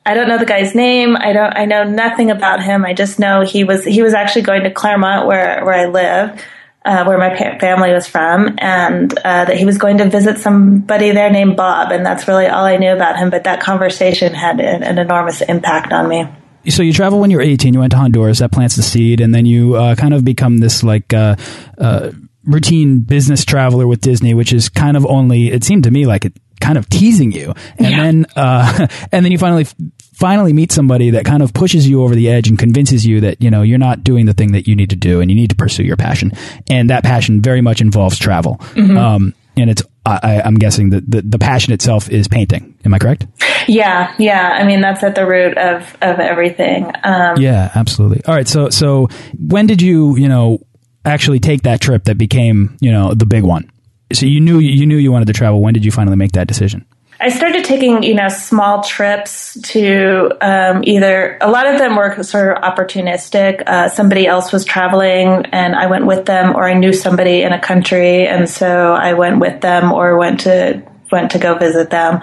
I 0.06 0.14
don't 0.14 0.26
know 0.26 0.38
the 0.38 0.47
guy's 0.47 0.75
name. 0.75 1.18
I 1.18 1.35
don't. 1.35 1.54
I 1.54 1.66
know 1.66 1.85
nothing 1.85 2.30
about 2.30 2.62
him. 2.62 2.82
I 2.82 2.94
just 2.94 3.18
know 3.18 3.42
he 3.42 3.64
was. 3.64 3.85
He 3.85 4.00
was 4.00 4.14
actually 4.14 4.40
going 4.40 4.62
to 4.62 4.70
Claremont, 4.70 5.26
where 5.26 5.62
where 5.66 5.75
I 5.75 5.85
live, 5.85 6.42
uh, 6.82 7.04
where 7.04 7.18
my 7.18 7.37
family 7.58 7.92
was 7.92 8.06
from, 8.06 8.56
and 8.56 9.12
uh, 9.18 9.44
that 9.44 9.54
he 9.54 9.66
was 9.66 9.76
going 9.76 9.99
to 9.99 10.08
visit 10.08 10.38
somebody 10.38 11.11
there 11.11 11.28
named 11.28 11.58
Bob, 11.58 11.92
and 11.92 12.06
that's 12.06 12.26
really 12.26 12.47
all 12.47 12.64
I 12.64 12.78
knew 12.78 12.90
about 12.90 13.18
him. 13.18 13.28
But 13.28 13.44
that 13.44 13.61
conversation 13.61 14.32
had 14.32 14.61
an, 14.61 14.82
an 14.82 14.97
enormous 14.97 15.42
impact 15.42 15.92
on 15.92 16.08
me 16.08 16.26
so 16.71 16.83
you 16.83 16.93
travel 16.93 17.21
when 17.21 17.31
you're 17.31 17.41
18 17.41 17.75
you 17.75 17.81
went 17.81 17.93
to 17.93 17.99
honduras 17.99 18.39
that 18.39 18.53
plants 18.53 18.77
the 18.77 18.83
seed 18.83 19.21
and 19.21 19.35
then 19.35 19.47
you 19.47 19.75
uh, 19.75 19.95
kind 19.95 20.15
of 20.15 20.25
become 20.25 20.59
this 20.59 20.83
like 20.83 21.13
uh, 21.15 21.37
uh, 21.79 22.11
routine 22.49 23.01
business 23.01 23.45
traveler 23.45 23.87
with 23.87 24.01
Disney, 24.01 24.35
which 24.35 24.53
is 24.53 24.69
kind 24.69 24.97
of 24.97 25.07
only, 25.07 25.53
it 25.53 25.63
seemed 25.63 25.85
to 25.85 25.91
me 25.91 26.07
like 26.07 26.25
it 26.25 26.33
kind 26.61 26.79
of 26.79 26.89
teasing 26.89 27.31
you. 27.31 27.55
And 27.77 27.91
yeah. 27.91 28.03
then, 28.03 28.27
uh, 28.35 28.89
and 29.13 29.25
then 29.25 29.31
you 29.31 29.39
finally 29.39 29.67
finally 30.15 30.53
meet 30.53 30.73
somebody 30.73 31.11
that 31.11 31.25
kind 31.25 31.45
of 31.45 31.55
pushes 31.55 31.89
you 31.89 32.03
over 32.03 32.13
the 32.13 32.29
edge 32.29 32.49
and 32.49 32.59
convinces 32.59 33.07
you 33.07 33.21
that 33.21 33.41
you 33.41 33.49
know 33.49 33.63
you're 33.63 33.79
not 33.79 34.03
doing 34.03 34.27
the 34.27 34.33
thing 34.33 34.51
that 34.51 34.67
you 34.67 34.75
need 34.75 34.91
to 34.91 34.97
do 34.97 35.21
and 35.21 35.31
you 35.31 35.37
need 35.37 35.49
to 35.49 35.55
pursue 35.55 35.85
your 35.85 35.97
passion 35.97 36.33
and 36.69 36.91
that 36.91 37.05
passion 37.05 37.41
very 37.41 37.61
much 37.61 37.81
involves 37.81 38.19
travel 38.19 38.59
mm 38.75 38.91
-hmm. 38.91 38.99
um, 38.99 39.35
and 39.62 39.71
it's 39.71 39.83
I, 40.07 40.41
am 40.43 40.55
guessing 40.55 40.91
that 40.91 41.11
the, 41.11 41.21
the 41.21 41.38
passion 41.38 41.75
itself 41.75 42.09
is 42.09 42.29
painting. 42.29 42.79
Am 42.85 42.95
i 42.95 42.99
correct? 42.99 43.27
Yeah 43.67 44.15
yeah. 44.19 44.57
I 44.59 44.65
mean 44.65 44.81
that's 44.81 45.03
at 45.03 45.15
the 45.15 45.27
root 45.27 45.57
of 45.59 45.97
of 46.00 46.19
everything. 46.19 46.91
Um, 47.05 47.37
yeah 47.38 47.71
absolutely. 47.75 48.25
All 48.25 48.35
right 48.35 48.49
so 48.49 48.71
so 48.71 49.09
when 49.38 49.67
did 49.67 49.83
you 49.83 50.17
you 50.17 50.29
know 50.29 50.61
actually 51.05 51.41
take 51.41 51.62
that 51.62 51.81
trip 51.81 52.05
that 52.05 52.19
became 52.19 52.77
you 52.81 52.93
know 52.93 53.15
the 53.15 53.27
big 53.27 53.43
one? 53.43 53.71
So 54.12 54.27
you 54.27 54.41
knew 54.41 54.59
you 54.59 54.87
knew 54.87 54.97
you 54.97 55.12
wanted 55.12 55.27
to 55.27 55.35
travel. 55.35 55.61
When 55.61 55.75
did 55.75 55.85
you 55.85 55.91
finally 55.91 56.17
make 56.17 56.33
that 56.33 56.49
decision 56.49 56.87
I 57.21 57.31
started 57.31 57.65
taking, 57.65 58.05
you 58.05 58.15
know, 58.15 58.29
small 58.29 58.85
trips 58.85 59.59
to 59.71 60.31
um, 60.41 60.85
either, 60.85 61.37
a 61.41 61.51
lot 61.51 61.67
of 61.67 61.79
them 61.79 61.97
were 61.97 62.23
sort 62.23 62.57
of 62.57 62.63
opportunistic. 62.63 63.63
Uh, 63.67 63.89
somebody 63.89 64.27
else 64.29 64.53
was 64.53 64.65
traveling 64.65 65.47
and 65.47 65.75
I 65.75 65.87
went 65.87 66.07
with 66.07 66.27
them, 66.27 66.55
or 66.55 66.69
I 66.69 66.75
knew 66.75 66.93
somebody 66.93 67.43
in 67.43 67.53
a 67.53 67.61
country. 67.61 68.29
And 68.29 68.49
so 68.49 68.95
I 68.95 69.15
went 69.15 69.41
with 69.41 69.61
them 69.61 69.93
or 69.93 70.17
went 70.17 70.41
to, 70.41 70.81
went 71.11 71.33
to 71.33 71.41
go 71.41 71.59
visit 71.59 71.91
them. 71.91 72.21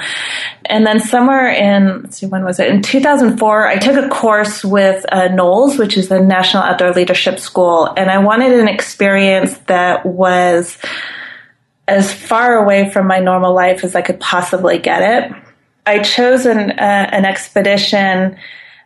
And 0.64 0.88
then 0.88 1.02
somewhere 1.02 1.50
in, 1.50 2.04
let's 2.04 2.20
see, 2.20 2.28
when 2.28 2.46
was 2.46 2.62
it? 2.62 2.70
In 2.70 2.82
2004, 2.82 3.68
I 3.68 3.78
took 3.78 3.98
a 3.98 4.08
course 4.08 4.64
with 4.64 5.06
uh, 5.12 5.28
NOLS, 5.28 5.78
which 5.78 5.98
is 5.98 6.08
the 6.08 6.22
National 6.22 6.64
Outdoor 6.64 6.94
Leadership 6.94 7.40
School. 7.40 7.94
And 7.98 8.10
I 8.10 8.20
wanted 8.20 8.54
an 8.54 8.70
experience 8.70 9.58
that 9.68 10.06
was, 10.06 10.78
as 11.88 12.14
far 12.14 12.58
away 12.58 12.90
from 12.90 13.08
my 13.08 13.20
normal 13.20 13.54
life 13.54 13.84
as 13.84 13.96
I 13.96 14.02
could 14.02 14.20
possibly 14.20 14.80
get 14.80 15.02
it. 15.02 15.38
I 15.86 16.00
chose 16.00 16.46
an, 16.46 16.72
uh, 16.72 17.10
an 17.12 17.26
expedition 17.26 18.38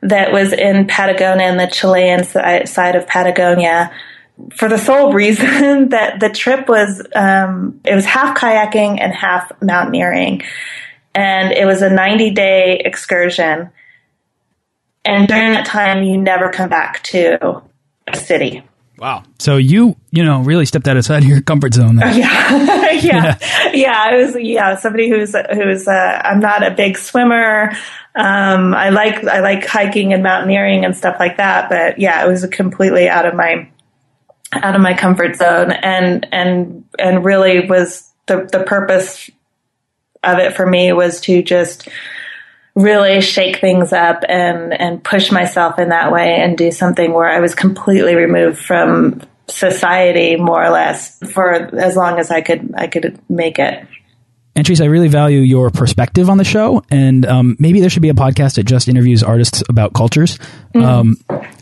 that 0.01 0.31
was 0.31 0.53
in 0.53 0.87
Patagonia, 0.87 1.49
in 1.49 1.57
the 1.57 1.67
Chilean 1.67 2.23
side 2.23 2.95
of 2.95 3.07
Patagonia, 3.07 3.91
for 4.55 4.69
the 4.69 4.77
sole 4.77 5.13
reason 5.13 5.89
that 5.89 6.19
the 6.19 6.29
trip 6.29 6.67
was 6.67 7.05
um, 7.15 7.79
it 7.83 7.95
was 7.95 8.05
half 8.05 8.37
kayaking 8.37 8.99
and 9.01 9.13
half 9.13 9.51
mountaineering, 9.61 10.41
and 11.13 11.51
it 11.51 11.65
was 11.65 11.81
a 11.81 11.89
ninety 11.89 12.31
day 12.31 12.81
excursion. 12.83 13.69
And 15.05 15.27
during 15.27 15.53
that 15.53 15.65
time, 15.65 16.03
you 16.03 16.17
never 16.17 16.51
come 16.51 16.69
back 16.69 17.01
to 17.03 17.61
a 18.07 18.17
city. 18.17 18.63
Wow. 18.99 19.23
So 19.39 19.55
you, 19.57 19.95
you 20.11 20.25
know, 20.25 20.41
really 20.41 20.65
stepped 20.65 20.87
outside 20.87 21.23
of 21.23 21.29
your 21.29 21.41
comfort 21.41 21.73
zone. 21.73 21.95
There. 21.95 22.11
yeah. 22.17 22.91
yeah. 22.91 22.91
yeah. 22.91 23.71
Yeah. 23.73 23.97
I 23.97 24.17
was, 24.17 24.35
yeah, 24.37 24.75
somebody 24.75 25.09
who's, 25.09 25.33
who's, 25.53 25.87
uh, 25.87 26.21
I'm 26.23 26.39
not 26.39 26.63
a 26.63 26.71
big 26.71 26.97
swimmer. 26.97 27.71
Um, 28.15 28.73
I 28.73 28.89
like, 28.89 29.23
I 29.23 29.39
like 29.39 29.65
hiking 29.65 30.11
and 30.11 30.21
mountaineering 30.21 30.83
and 30.83 30.95
stuff 30.97 31.15
like 31.19 31.37
that. 31.37 31.69
But 31.69 31.99
yeah, 31.99 32.25
it 32.25 32.29
was 32.29 32.45
completely 32.47 33.07
out 33.07 33.25
of 33.25 33.35
my, 33.35 33.69
out 34.51 34.75
of 34.75 34.81
my 34.81 34.93
comfort 34.93 35.37
zone 35.37 35.71
and, 35.71 36.27
and, 36.31 36.83
and 36.97 37.23
really 37.23 37.67
was 37.67 38.11
the, 38.25 38.49
the 38.51 38.63
purpose 38.63 39.29
of 40.23 40.39
it 40.39 40.55
for 40.55 40.65
me 40.65 40.91
was 40.91 41.21
to 41.21 41.41
just, 41.41 41.87
really 42.79 43.19
shake 43.21 43.59
things 43.59 43.91
up 43.91 44.23
and 44.27 44.73
and 44.73 45.03
push 45.03 45.31
myself 45.31 45.79
in 45.79 45.89
that 45.89 46.11
way 46.11 46.35
and 46.35 46.57
do 46.57 46.71
something 46.71 47.13
where 47.13 47.29
I 47.29 47.39
was 47.39 47.53
completely 47.53 48.15
removed 48.15 48.57
from 48.57 49.21
society 49.47 50.35
more 50.35 50.63
or 50.63 50.69
less 50.69 51.17
for 51.33 51.51
as 51.53 51.95
long 51.95 52.19
as 52.19 52.31
I 52.31 52.41
could 52.41 52.73
I 52.75 52.87
could 52.87 53.19
make 53.29 53.59
it. 53.59 53.85
And 54.55 54.65
Teresa, 54.65 54.83
I 54.83 54.87
really 54.87 55.07
value 55.07 55.39
your 55.39 55.69
perspective 55.69 56.29
on 56.29 56.37
the 56.37 56.43
show, 56.43 56.83
and 56.89 57.25
um, 57.25 57.55
maybe 57.59 57.79
there 57.79 57.89
should 57.89 58.01
be 58.01 58.09
a 58.09 58.13
podcast 58.15 58.55
that 58.55 58.63
just 58.63 58.89
interviews 58.89 59.23
artists 59.23 59.63
about 59.69 59.93
cultures. 59.93 60.37
Mm. 60.75 60.83
Um, 60.83 61.17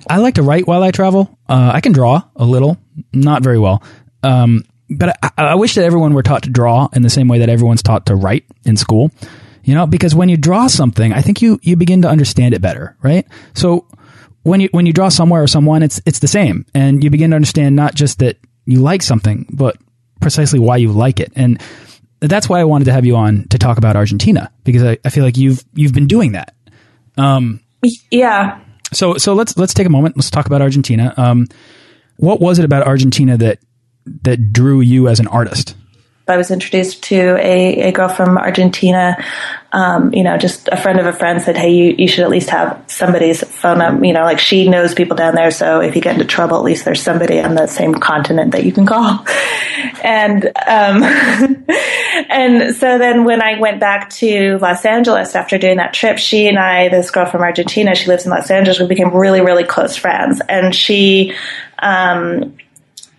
I 0.09 0.17
like 0.17 0.35
to 0.35 0.41
write 0.41 0.65
while 0.65 0.81
I 0.81 0.91
travel. 0.91 1.37
Uh, 1.47 1.71
I 1.73 1.81
can 1.81 1.91
draw 1.91 2.23
a 2.35 2.45
little, 2.45 2.77
not 3.13 3.43
very 3.43 3.59
well, 3.59 3.83
um, 4.23 4.63
but 4.89 5.15
I, 5.21 5.31
I 5.37 5.55
wish 5.55 5.75
that 5.75 5.83
everyone 5.83 6.13
were 6.13 6.23
taught 6.23 6.43
to 6.43 6.49
draw 6.49 6.87
in 6.93 7.03
the 7.03 7.09
same 7.09 7.27
way 7.27 7.39
that 7.39 7.49
everyone's 7.49 7.83
taught 7.83 8.07
to 8.07 8.15
write 8.15 8.45
in 8.65 8.77
school. 8.77 9.11
You 9.67 9.75
know, 9.75 9.85
because 9.85 10.15
when 10.15 10.29
you 10.29 10.37
draw 10.37 10.67
something, 10.67 11.11
I 11.11 11.21
think 11.21 11.41
you, 11.41 11.59
you 11.61 11.75
begin 11.75 12.03
to 12.03 12.07
understand 12.07 12.53
it 12.53 12.61
better, 12.61 12.95
right? 13.03 13.27
So 13.53 13.85
when 14.43 14.61
you, 14.61 14.69
when 14.71 14.85
you 14.85 14.93
draw 14.93 15.09
somewhere 15.09 15.43
or 15.43 15.47
someone, 15.47 15.83
it's, 15.83 15.99
it's 16.05 16.19
the 16.19 16.27
same. 16.29 16.65
And 16.73 17.03
you 17.03 17.09
begin 17.09 17.31
to 17.31 17.35
understand 17.35 17.75
not 17.75 17.93
just 17.93 18.19
that 18.19 18.37
you 18.65 18.79
like 18.79 19.01
something, 19.01 19.45
but 19.49 19.75
precisely 20.21 20.57
why 20.57 20.77
you 20.77 20.93
like 20.93 21.19
it. 21.19 21.33
And 21.35 21.61
that's 22.21 22.47
why 22.47 22.61
I 22.61 22.63
wanted 22.63 22.85
to 22.85 22.93
have 22.93 23.05
you 23.05 23.17
on 23.17 23.45
to 23.49 23.57
talk 23.57 23.77
about 23.77 23.97
Argentina, 23.97 24.53
because 24.63 24.83
I, 24.83 24.99
I 25.03 25.09
feel 25.09 25.25
like 25.25 25.35
you've, 25.35 25.65
you've 25.73 25.93
been 25.93 26.07
doing 26.07 26.31
that. 26.31 26.55
Um, 27.17 27.59
yeah. 28.09 28.61
So, 28.93 29.17
so 29.17 29.33
let's, 29.33 29.57
let's 29.57 29.73
take 29.73 29.85
a 29.85 29.89
moment. 29.89 30.15
Let's 30.15 30.31
talk 30.31 30.45
about 30.45 30.61
Argentina. 30.61 31.13
Um, 31.17 31.45
what 32.15 32.39
was 32.39 32.57
it 32.57 32.63
about 32.63 32.87
Argentina 32.87 33.35
that, 33.35 33.59
that 34.21 34.53
drew 34.53 34.79
you 34.79 35.09
as 35.09 35.19
an 35.19 35.27
artist? 35.27 35.75
I 36.29 36.37
was 36.37 36.51
introduced 36.51 37.03
to 37.03 37.37
a, 37.39 37.89
a 37.89 37.91
girl 37.91 38.09
from 38.09 38.37
Argentina. 38.37 39.23
Um, 39.71 40.13
you 40.13 40.23
know, 40.23 40.37
just 40.37 40.67
a 40.69 40.77
friend 40.77 40.99
of 40.99 41.05
a 41.05 41.13
friend 41.13 41.41
said, 41.41 41.57
"Hey, 41.57 41.73
you, 41.73 41.95
you 41.97 42.07
should 42.07 42.23
at 42.23 42.29
least 42.29 42.49
have 42.49 42.83
somebody's 42.87 43.43
phone 43.43 43.81
up." 43.81 44.03
You 44.03 44.13
know, 44.13 44.23
like 44.23 44.39
she 44.39 44.67
knows 44.67 44.93
people 44.93 45.15
down 45.15 45.35
there, 45.35 45.51
so 45.51 45.81
if 45.81 45.95
you 45.95 46.01
get 46.01 46.15
into 46.15 46.25
trouble, 46.25 46.57
at 46.57 46.63
least 46.63 46.85
there's 46.85 47.01
somebody 47.01 47.39
on 47.39 47.55
the 47.55 47.67
same 47.67 47.95
continent 47.95 48.51
that 48.51 48.65
you 48.65 48.71
can 48.71 48.85
call. 48.85 49.25
And 50.03 50.45
um, 50.45 51.03
and 52.29 52.75
so 52.75 52.97
then 52.97 53.25
when 53.25 53.41
I 53.41 53.59
went 53.59 53.79
back 53.79 54.09
to 54.11 54.57
Los 54.59 54.85
Angeles 54.85 55.35
after 55.35 55.57
doing 55.57 55.77
that 55.77 55.93
trip, 55.93 56.17
she 56.17 56.47
and 56.47 56.57
I, 56.57 56.89
this 56.89 57.11
girl 57.11 57.25
from 57.25 57.41
Argentina, 57.41 57.93
she 57.93 58.07
lives 58.07 58.25
in 58.25 58.31
Los 58.31 58.49
Angeles, 58.49 58.79
we 58.79 58.87
became 58.87 59.15
really 59.15 59.41
really 59.41 59.63
close 59.63 59.95
friends, 59.95 60.41
and 60.49 60.73
she. 60.73 61.33
Um, 61.79 62.57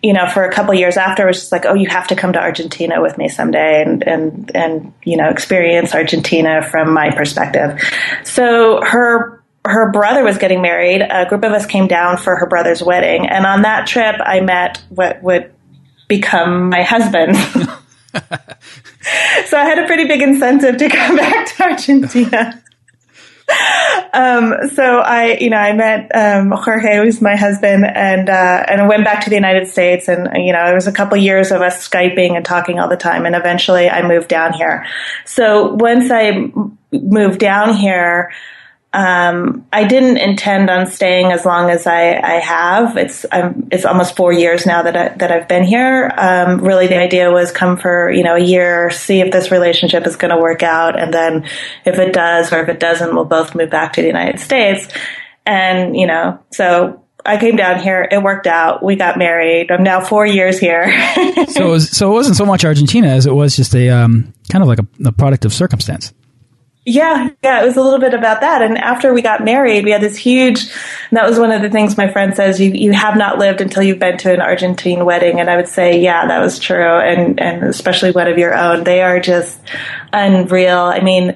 you 0.01 0.13
know, 0.13 0.27
for 0.27 0.43
a 0.43 0.51
couple 0.51 0.73
years 0.73 0.97
after, 0.97 1.23
it 1.23 1.27
was 1.27 1.39
just 1.39 1.51
like, 1.51 1.65
oh, 1.65 1.73
you 1.73 1.89
have 1.89 2.07
to 2.07 2.15
come 2.15 2.33
to 2.33 2.39
Argentina 2.39 3.01
with 3.01 3.17
me 3.17 3.27
someday 3.27 3.81
and, 3.81 4.07
and, 4.07 4.51
and, 4.55 4.93
you 5.03 5.17
know, 5.17 5.29
experience 5.29 5.93
Argentina 5.93 6.61
from 6.61 6.93
my 6.93 7.11
perspective. 7.11 7.81
So 8.23 8.81
her, 8.81 9.43
her 9.65 9.91
brother 9.91 10.23
was 10.23 10.37
getting 10.37 10.61
married. 10.61 11.01
A 11.01 11.25
group 11.27 11.43
of 11.43 11.51
us 11.51 11.65
came 11.65 11.87
down 11.87 12.17
for 12.17 12.37
her 12.37 12.45
brother's 12.45 12.81
wedding. 12.81 13.27
And 13.27 13.45
on 13.45 13.63
that 13.63 13.87
trip, 13.87 14.15
I 14.19 14.39
met 14.39 14.81
what 14.89 15.21
would 15.21 15.53
become 16.07 16.69
my 16.69 16.83
husband. 16.83 17.35
so 19.45 19.57
I 19.57 19.65
had 19.65 19.79
a 19.79 19.85
pretty 19.85 20.05
big 20.05 20.21
incentive 20.21 20.77
to 20.77 20.89
come 20.89 21.15
back 21.17 21.45
to 21.55 21.63
Argentina 21.63 22.63
um, 24.13 24.69
so 24.73 24.99
I, 24.99 25.37
you 25.39 25.49
know, 25.49 25.57
I 25.57 25.73
met 25.73 26.11
um, 26.13 26.51
Jorge, 26.51 26.97
who's 26.97 27.21
my 27.21 27.35
husband, 27.35 27.85
and 27.85 28.29
uh, 28.29 28.63
and 28.67 28.81
I 28.81 28.87
went 28.87 29.05
back 29.05 29.23
to 29.23 29.29
the 29.29 29.35
United 29.35 29.67
States, 29.67 30.07
and 30.07 30.29
you 30.45 30.53
know, 30.53 30.65
there 30.65 30.75
was 30.75 30.87
a 30.87 30.91
couple 30.91 31.17
years 31.17 31.51
of 31.51 31.61
us 31.61 31.87
skyping 31.87 32.35
and 32.35 32.45
talking 32.45 32.79
all 32.79 32.89
the 32.89 32.97
time, 32.97 33.25
and 33.25 33.35
eventually 33.35 33.89
I 33.89 34.07
moved 34.07 34.27
down 34.27 34.53
here. 34.53 34.85
So 35.25 35.73
once 35.73 36.09
I 36.11 36.51
moved 36.91 37.39
down 37.39 37.75
here. 37.75 38.31
Um, 38.91 39.67
I 39.71 39.83
didn't 39.83 40.17
intend 40.17 40.69
on 40.69 40.87
staying 40.87 41.31
as 41.31 41.45
long 41.45 41.69
as 41.69 41.85
I, 41.85 42.19
I 42.19 42.39
have. 42.39 42.97
It's 42.97 43.23
I'm, 43.31 43.67
it's 43.71 43.85
almost 43.85 44.15
four 44.15 44.33
years 44.33 44.65
now 44.65 44.81
that 44.81 44.97
I, 44.97 45.09
that 45.17 45.31
I've 45.31 45.47
been 45.47 45.63
here. 45.63 46.11
Um, 46.17 46.59
really, 46.59 46.87
the 46.87 46.97
idea 46.97 47.31
was 47.31 47.51
come 47.51 47.77
for 47.77 48.09
you 48.09 48.23
know 48.23 48.35
a 48.35 48.43
year, 48.43 48.89
see 48.89 49.21
if 49.21 49.31
this 49.31 49.51
relationship 49.51 50.07
is 50.07 50.15
going 50.15 50.35
to 50.35 50.41
work 50.41 50.63
out, 50.63 50.99
and 50.99 51.13
then 51.13 51.45
if 51.85 51.99
it 51.99 52.13
does 52.13 52.51
or 52.51 52.63
if 52.63 52.69
it 52.69 52.79
doesn't, 52.79 53.13
we'll 53.13 53.25
both 53.25 53.53
move 53.53 53.69
back 53.69 53.93
to 53.93 54.01
the 54.01 54.07
United 54.07 54.39
States. 54.39 54.87
And 55.45 55.95
you 55.95 56.07
know, 56.07 56.39
so 56.51 57.03
I 57.25 57.37
came 57.37 57.57
down 57.57 57.79
here. 57.79 58.07
It 58.11 58.23
worked 58.23 58.47
out. 58.47 58.83
We 58.83 58.95
got 58.95 59.19
married. 59.19 59.71
I'm 59.71 59.83
now 59.83 60.03
four 60.03 60.25
years 60.25 60.57
here. 60.57 60.91
so, 61.49 61.67
it 61.67 61.69
was, 61.69 61.89
so 61.89 62.09
it 62.09 62.13
wasn't 62.13 62.37
so 62.37 62.45
much 62.45 62.65
Argentina 62.65 63.09
as 63.09 63.27
it 63.27 63.33
was 63.33 63.55
just 63.55 63.75
a 63.75 63.89
um, 63.89 64.33
kind 64.51 64.63
of 64.63 64.67
like 64.67 64.79
a, 64.79 64.87
a 65.05 65.11
product 65.11 65.45
of 65.45 65.53
circumstance. 65.53 66.13
Yeah, 66.89 67.29
yeah, 67.43 67.61
it 67.61 67.65
was 67.65 67.77
a 67.77 67.83
little 67.83 67.99
bit 67.99 68.15
about 68.15 68.41
that. 68.41 68.63
And 68.63 68.75
after 68.75 69.13
we 69.13 69.21
got 69.21 69.43
married, 69.43 69.85
we 69.85 69.91
had 69.91 70.01
this 70.01 70.17
huge, 70.17 70.71
that 71.11 71.29
was 71.29 71.37
one 71.37 71.51
of 71.51 71.61
the 71.61 71.69
things 71.69 71.95
my 71.95 72.11
friend 72.11 72.35
says, 72.35 72.59
you, 72.59 72.71
you 72.71 72.93
have 72.93 73.15
not 73.15 73.37
lived 73.37 73.61
until 73.61 73.83
you've 73.83 73.99
been 73.99 74.17
to 74.17 74.33
an 74.33 74.41
Argentine 74.41 75.05
wedding. 75.05 75.39
And 75.39 75.51
I 75.51 75.55
would 75.55 75.67
say, 75.67 76.01
yeah, 76.01 76.25
that 76.25 76.39
was 76.39 76.57
true. 76.57 76.83
And, 76.83 77.39
and 77.39 77.63
especially 77.65 78.09
one 78.09 78.27
of 78.27 78.39
your 78.39 78.55
own. 78.55 78.85
They 78.85 79.03
are 79.03 79.19
just 79.19 79.61
unreal. 80.11 80.79
I 80.79 81.01
mean, 81.01 81.35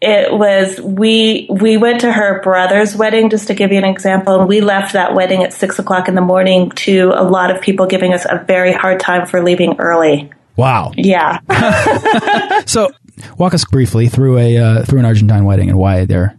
it 0.00 0.32
was 0.32 0.80
we 0.80 1.48
we 1.50 1.76
went 1.76 2.02
to 2.02 2.12
her 2.12 2.40
brother's 2.42 2.94
wedding 2.94 3.28
just 3.28 3.48
to 3.48 3.54
give 3.54 3.72
you 3.72 3.78
an 3.78 3.84
example 3.84 4.38
and 4.38 4.48
we 4.48 4.60
left 4.60 4.92
that 4.92 5.14
wedding 5.14 5.42
at 5.42 5.54
six 5.54 5.78
o'clock 5.78 6.06
in 6.06 6.14
the 6.14 6.20
morning 6.20 6.70
to 6.72 7.12
a 7.16 7.24
lot 7.24 7.50
of 7.50 7.62
people 7.62 7.86
giving 7.86 8.12
us 8.12 8.26
a 8.28 8.44
very 8.46 8.74
hard 8.74 9.00
time 9.00 9.26
for 9.26 9.42
leaving 9.42 9.74
early 9.78 10.30
wow 10.54 10.92
yeah 10.98 11.40
so 12.66 12.90
walk 13.38 13.54
us 13.54 13.64
briefly 13.64 14.08
through 14.08 14.38
a 14.38 14.56
uh, 14.56 14.84
through 14.84 14.98
an 14.98 15.04
Argentine 15.04 15.44
wedding 15.44 15.68
and 15.68 15.78
why 15.78 16.04
they're. 16.04 16.36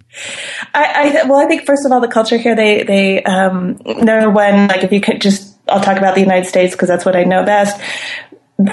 I, 0.74 1.22
I 1.24 1.28
well, 1.28 1.40
I 1.40 1.46
think 1.46 1.66
first 1.66 1.86
of 1.86 1.92
all, 1.92 2.02
the 2.02 2.08
culture 2.08 2.38
here 2.38 2.56
they 2.56 2.84
they 2.84 3.24
um, 3.24 3.78
they're 4.04 4.30
one 4.30 4.68
like 4.68 4.84
if 4.84 4.92
you 4.92 5.02
could 5.02 5.22
just 5.22 5.58
I'll 5.68 5.82
talk 5.82 5.98
about 5.98 6.16
the 6.16 6.22
United 6.22 6.46
States 6.46 6.74
because 6.74 6.88
that's 6.88 7.06
what 7.06 7.16
I 7.16 7.24
know 7.24 7.44
best. 7.46 7.80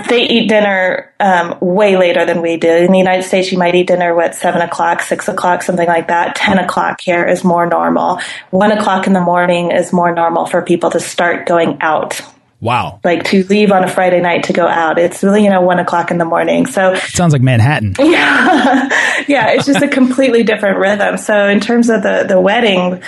they 0.08 0.26
eat 0.26 0.48
dinner 0.48 1.12
um, 1.20 1.58
way 1.60 1.96
later 1.96 2.24
than 2.24 2.40
we 2.40 2.56
do. 2.56 2.70
In 2.70 2.90
the 2.90 2.98
United 2.98 3.24
States, 3.24 3.52
you 3.52 3.58
might 3.58 3.74
eat 3.74 3.88
dinner 3.88 4.14
what 4.14 4.34
seven 4.34 4.62
o'clock, 4.62 5.02
six 5.02 5.28
o'clock, 5.28 5.62
something 5.62 5.86
like 5.86 6.08
that. 6.08 6.36
Ten 6.36 6.58
o'clock 6.58 7.00
here 7.00 7.24
is 7.24 7.44
more 7.44 7.66
normal. 7.66 8.20
One 8.50 8.72
o'clock 8.72 9.06
in 9.06 9.12
the 9.12 9.20
morning 9.20 9.72
is 9.72 9.92
more 9.92 10.14
normal 10.14 10.46
for 10.46 10.62
people 10.62 10.90
to 10.90 11.00
start 11.00 11.46
going 11.46 11.78
out. 11.80 12.20
Wow. 12.64 12.98
Like 13.04 13.24
to 13.24 13.44
leave 13.44 13.70
on 13.72 13.84
a 13.84 13.88
Friday 13.88 14.22
night 14.22 14.44
to 14.44 14.54
go 14.54 14.66
out. 14.66 14.98
It's 14.98 15.22
really, 15.22 15.44
you 15.44 15.50
know, 15.50 15.60
one 15.60 15.78
o'clock 15.78 16.10
in 16.10 16.16
the 16.16 16.24
morning. 16.24 16.64
So 16.64 16.94
it 16.94 17.02
sounds 17.02 17.34
like 17.34 17.42
Manhattan. 17.42 17.94
Yeah. 18.14 18.88
yeah. 19.28 19.50
It's 19.50 19.66
just 19.66 19.82
a 19.82 19.88
completely 19.88 20.44
different 20.44 20.78
rhythm. 20.78 21.18
So 21.18 21.46
in 21.48 21.60
terms 21.60 21.90
of 21.90 22.02
the, 22.02 22.24
the 22.26 22.40
wedding, 22.40 23.02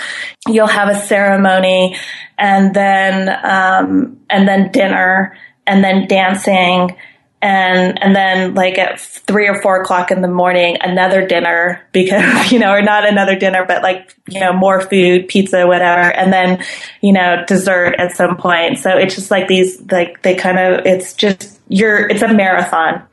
you'll 0.47 0.67
have 0.67 0.89
a 0.89 0.99
ceremony 0.99 1.95
and 2.37 2.73
then, 2.73 3.29
um, 3.29 4.19
and 4.29 4.47
then 4.47 4.71
dinner 4.71 5.35
and 5.65 5.83
then 5.83 6.07
dancing 6.07 6.95
and 7.41 8.01
and 8.01 8.15
then 8.15 8.55
like 8.55 8.77
at 8.79 8.99
three 8.99 9.47
or 9.47 9.61
four 9.61 9.81
o'clock 9.81 10.09
in 10.09 10.21
the 10.21 10.27
morning 10.27 10.77
another 10.81 11.27
dinner 11.27 11.85
because 11.91 12.51
you 12.51 12.57
know 12.57 12.71
or 12.71 12.81
not 12.81 13.07
another 13.07 13.37
dinner 13.37 13.63
but 13.65 13.83
like 13.83 14.15
you 14.27 14.39
know 14.39 14.53
more 14.53 14.81
food 14.81 15.27
pizza 15.27 15.67
whatever. 15.67 16.11
And 16.11 16.33
then 16.33 16.63
you 17.01 17.13
know 17.13 17.43
dessert 17.47 17.95
at 17.97 18.15
some 18.15 18.37
point. 18.37 18.79
So 18.79 18.97
it's 18.97 19.15
just 19.15 19.31
like 19.31 19.47
these 19.47 19.81
like 19.91 20.21
they 20.23 20.35
kind 20.35 20.57
of 20.57 20.85
it's 20.85 21.13
just 21.13 21.59
you're 21.67 22.07
it's 22.07 22.21
a 22.21 22.33
marathon. 22.33 23.03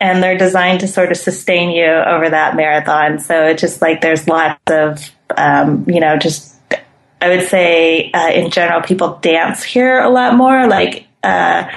And 0.00 0.22
they're 0.22 0.36
designed 0.36 0.80
to 0.80 0.88
sort 0.88 1.12
of 1.12 1.16
sustain 1.16 1.70
you 1.70 1.86
over 1.86 2.28
that 2.28 2.56
marathon. 2.56 3.20
So 3.20 3.46
it's 3.46 3.60
just 3.60 3.80
like 3.80 4.02
there's 4.02 4.28
lots 4.28 4.60
of 4.70 5.10
um, 5.36 5.88
you 5.88 6.00
know 6.00 6.18
just 6.18 6.54
I 7.22 7.28
would 7.28 7.48
say 7.48 8.10
uh, 8.10 8.30
in 8.32 8.50
general 8.50 8.82
people 8.82 9.18
dance 9.22 9.62
here 9.62 10.00
a 10.00 10.10
lot 10.10 10.36
more. 10.36 10.66
Like 10.66 11.06
uh, 11.22 11.70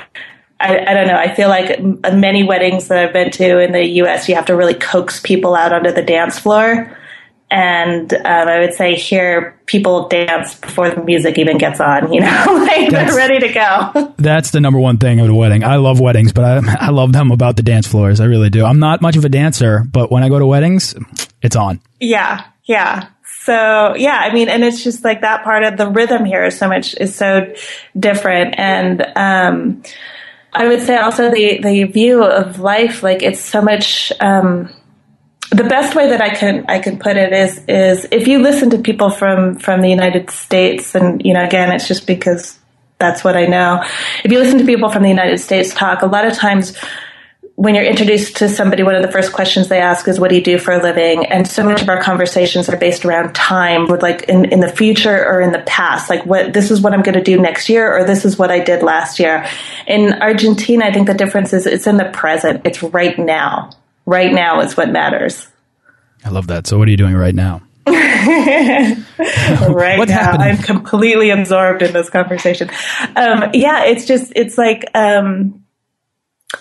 I, 0.60 0.80
I, 0.80 0.94
don't 0.94 1.08
know. 1.08 1.16
I 1.16 1.34
feel 1.34 1.50
like 1.50 1.80
many 2.14 2.44
weddings 2.44 2.88
that 2.88 2.98
I've 2.98 3.14
been 3.14 3.32
to 3.32 3.60
in 3.60 3.72
the 3.72 3.86
U.S., 3.86 4.28
you 4.28 4.36
have 4.36 4.46
to 4.48 4.56
really 4.56 4.74
coax 4.74 5.20
people 5.20 5.56
out 5.56 5.72
onto 5.72 5.92
the 5.92 6.02
dance 6.02 6.40
floor. 6.40 6.98
And 7.50 8.12
um, 8.12 8.22
I 8.26 8.60
would 8.60 8.74
say 8.74 8.96
here, 8.96 9.58
people 9.68 10.10
dance 10.10 10.56
before 10.56 10.90
the 10.90 11.02
music 11.02 11.38
even 11.38 11.58
gets 11.58 11.80
on. 11.80 12.12
You 12.12 12.22
know, 12.22 12.46
like 12.68 12.90
that's, 12.90 13.16
they're 13.16 13.16
ready 13.16 13.48
to 13.48 13.54
go. 13.54 14.14
That's 14.18 14.52
the 14.52 14.60
number 14.60 14.80
one 14.80 14.98
thing 14.98 15.20
of 15.22 15.30
a 15.30 15.34
wedding. 15.34 15.64
I 15.64 15.78
love 15.78 16.02
weddings, 16.02 16.34
but 16.34 16.44
I, 16.44 16.88
I 16.88 16.90
love 16.90 17.14
them 17.14 17.32
about 17.32 17.56
the 17.56 17.64
dance 17.64 17.88
floors. 17.88 18.20
I 18.20 18.26
really 18.26 18.50
do. 18.50 18.66
I'm 18.66 18.80
not 18.80 19.02
much 19.02 19.16
of 19.16 19.24
a 19.24 19.30
dancer, 19.30 19.86
but 19.90 20.12
when 20.12 20.24
I 20.24 20.30
go 20.30 20.40
to 20.40 20.46
weddings, 20.46 20.94
it's 21.42 21.56
on. 21.56 21.80
Yeah, 22.02 22.46
yeah. 22.66 23.10
So 23.44 23.96
yeah, 23.96 24.18
I 24.18 24.34
mean, 24.34 24.50
and 24.50 24.62
it's 24.66 24.84
just 24.84 25.06
like 25.06 25.22
that 25.22 25.46
part 25.46 25.64
of 25.64 25.78
the 25.78 25.88
rhythm 25.88 26.26
here 26.26 26.44
is 26.44 26.58
so 26.58 26.68
much 26.68 26.96
is 27.00 27.16
so 27.16 27.54
different, 27.98 28.56
and 28.58 29.06
um, 29.16 29.84
I 30.58 30.68
would 30.68 30.82
say 30.82 30.98
also 30.98 31.30
the 31.30 31.60
the 31.62 31.84
view 31.84 32.24
of 32.24 32.60
life, 32.60 33.04
like 33.04 33.22
it's 33.22 33.40
so 33.40 33.62
much. 33.62 34.12
Um, 34.20 34.70
the 35.52 35.64
best 35.64 35.96
way 35.96 36.10
that 36.10 36.22
I 36.22 36.32
can 36.32 36.66
I 36.68 36.80
can 36.80 36.98
put 36.98 37.16
it 37.16 37.32
is 37.32 37.64
is 37.68 38.08
if 38.12 38.28
you 38.28 38.40
listen 38.40 38.72
to 38.72 38.80
people 38.80 39.12
from 39.12 39.60
from 39.60 39.82
the 39.82 39.90
United 39.90 40.32
States, 40.32 40.96
and 40.96 41.24
you 41.24 41.34
know, 41.34 41.44
again, 41.44 41.72
it's 41.72 41.88
just 41.88 42.08
because 42.08 42.58
that's 42.98 43.24
what 43.24 43.38
I 43.38 43.46
know. 43.46 43.84
If 44.24 44.32
you 44.32 44.40
listen 44.40 44.58
to 44.58 44.66
people 44.66 44.90
from 44.90 45.04
the 45.04 45.10
United 45.10 45.38
States 45.38 45.74
talk, 45.74 46.02
a 46.02 46.08
lot 46.08 46.26
of 46.26 46.34
times 46.34 46.76
when 47.58 47.74
you're 47.74 47.84
introduced 47.84 48.38
to 48.38 48.48
somebody, 48.48 48.84
one 48.84 48.94
of 48.94 49.02
the 49.02 49.12
first 49.12 49.34
questions 49.34 49.68
they 49.68 49.80
ask 49.80 50.08
is, 50.08 50.20
what 50.20 50.30
do 50.30 50.36
you 50.36 50.44
do 50.44 50.60
for 50.60 50.74
a 50.74 50.80
living? 50.80 51.26
And 51.26 51.48
so 51.48 51.64
much 51.64 51.82
of 51.82 51.90
our 51.90 52.00
conversations 52.00 52.70
are 52.70 52.78
based 52.78 53.04
around 53.04 53.34
time 53.34 53.88
with 53.88 54.04
like 54.04 54.30
in, 54.30 54.46
in 54.46 54.60
the 54.60 54.68
future 54.70 55.26
or 55.26 55.42
in 55.42 55.52
the 55.52 55.64
past, 55.66 56.08
like 56.08 56.24
what, 56.24 56.54
this 56.54 56.70
is 56.70 56.82
what 56.82 56.94
I'm 56.94 57.02
going 57.02 57.18
to 57.18 57.24
do 57.24 57.42
next 57.42 57.68
year, 57.68 57.98
or 57.98 58.04
this 58.04 58.26
is 58.26 58.38
what 58.38 58.52
I 58.52 58.60
did 58.60 58.84
last 58.84 59.20
year. 59.20 59.48
In 59.88 60.14
Argentina, 60.22 60.86
I 60.86 60.94
think 60.94 61.08
the 61.08 61.16
difference 61.16 61.52
is 61.52 61.66
it's 61.66 61.88
in 61.88 61.98
the 61.98 62.06
present. 62.06 62.62
It's 62.64 62.84
right 62.84 63.18
now. 63.18 63.72
Right 64.06 64.32
now 64.32 64.62
is 64.62 64.78
what 64.78 64.92
matters. 64.92 65.48
I 66.24 66.30
love 66.30 66.46
that. 66.48 66.68
So 66.68 66.78
what 66.78 66.88
are 66.88 66.92
you 66.92 66.98
doing 66.98 67.16
right 67.16 67.34
now? 67.34 67.64
right 67.88 68.98
now, 69.18 70.06
happening? 70.14 70.48
I'm 70.48 70.58
completely 70.60 71.32
absorbed 71.32 71.82
in 71.82 71.92
this 71.92 72.12
conversation. 72.12 72.70
Um, 73.16 73.50
yeah, 73.56 73.86
it's 73.86 74.06
just, 74.06 74.32
it's 74.36 74.60
like, 74.60 74.86
um, 74.94 75.64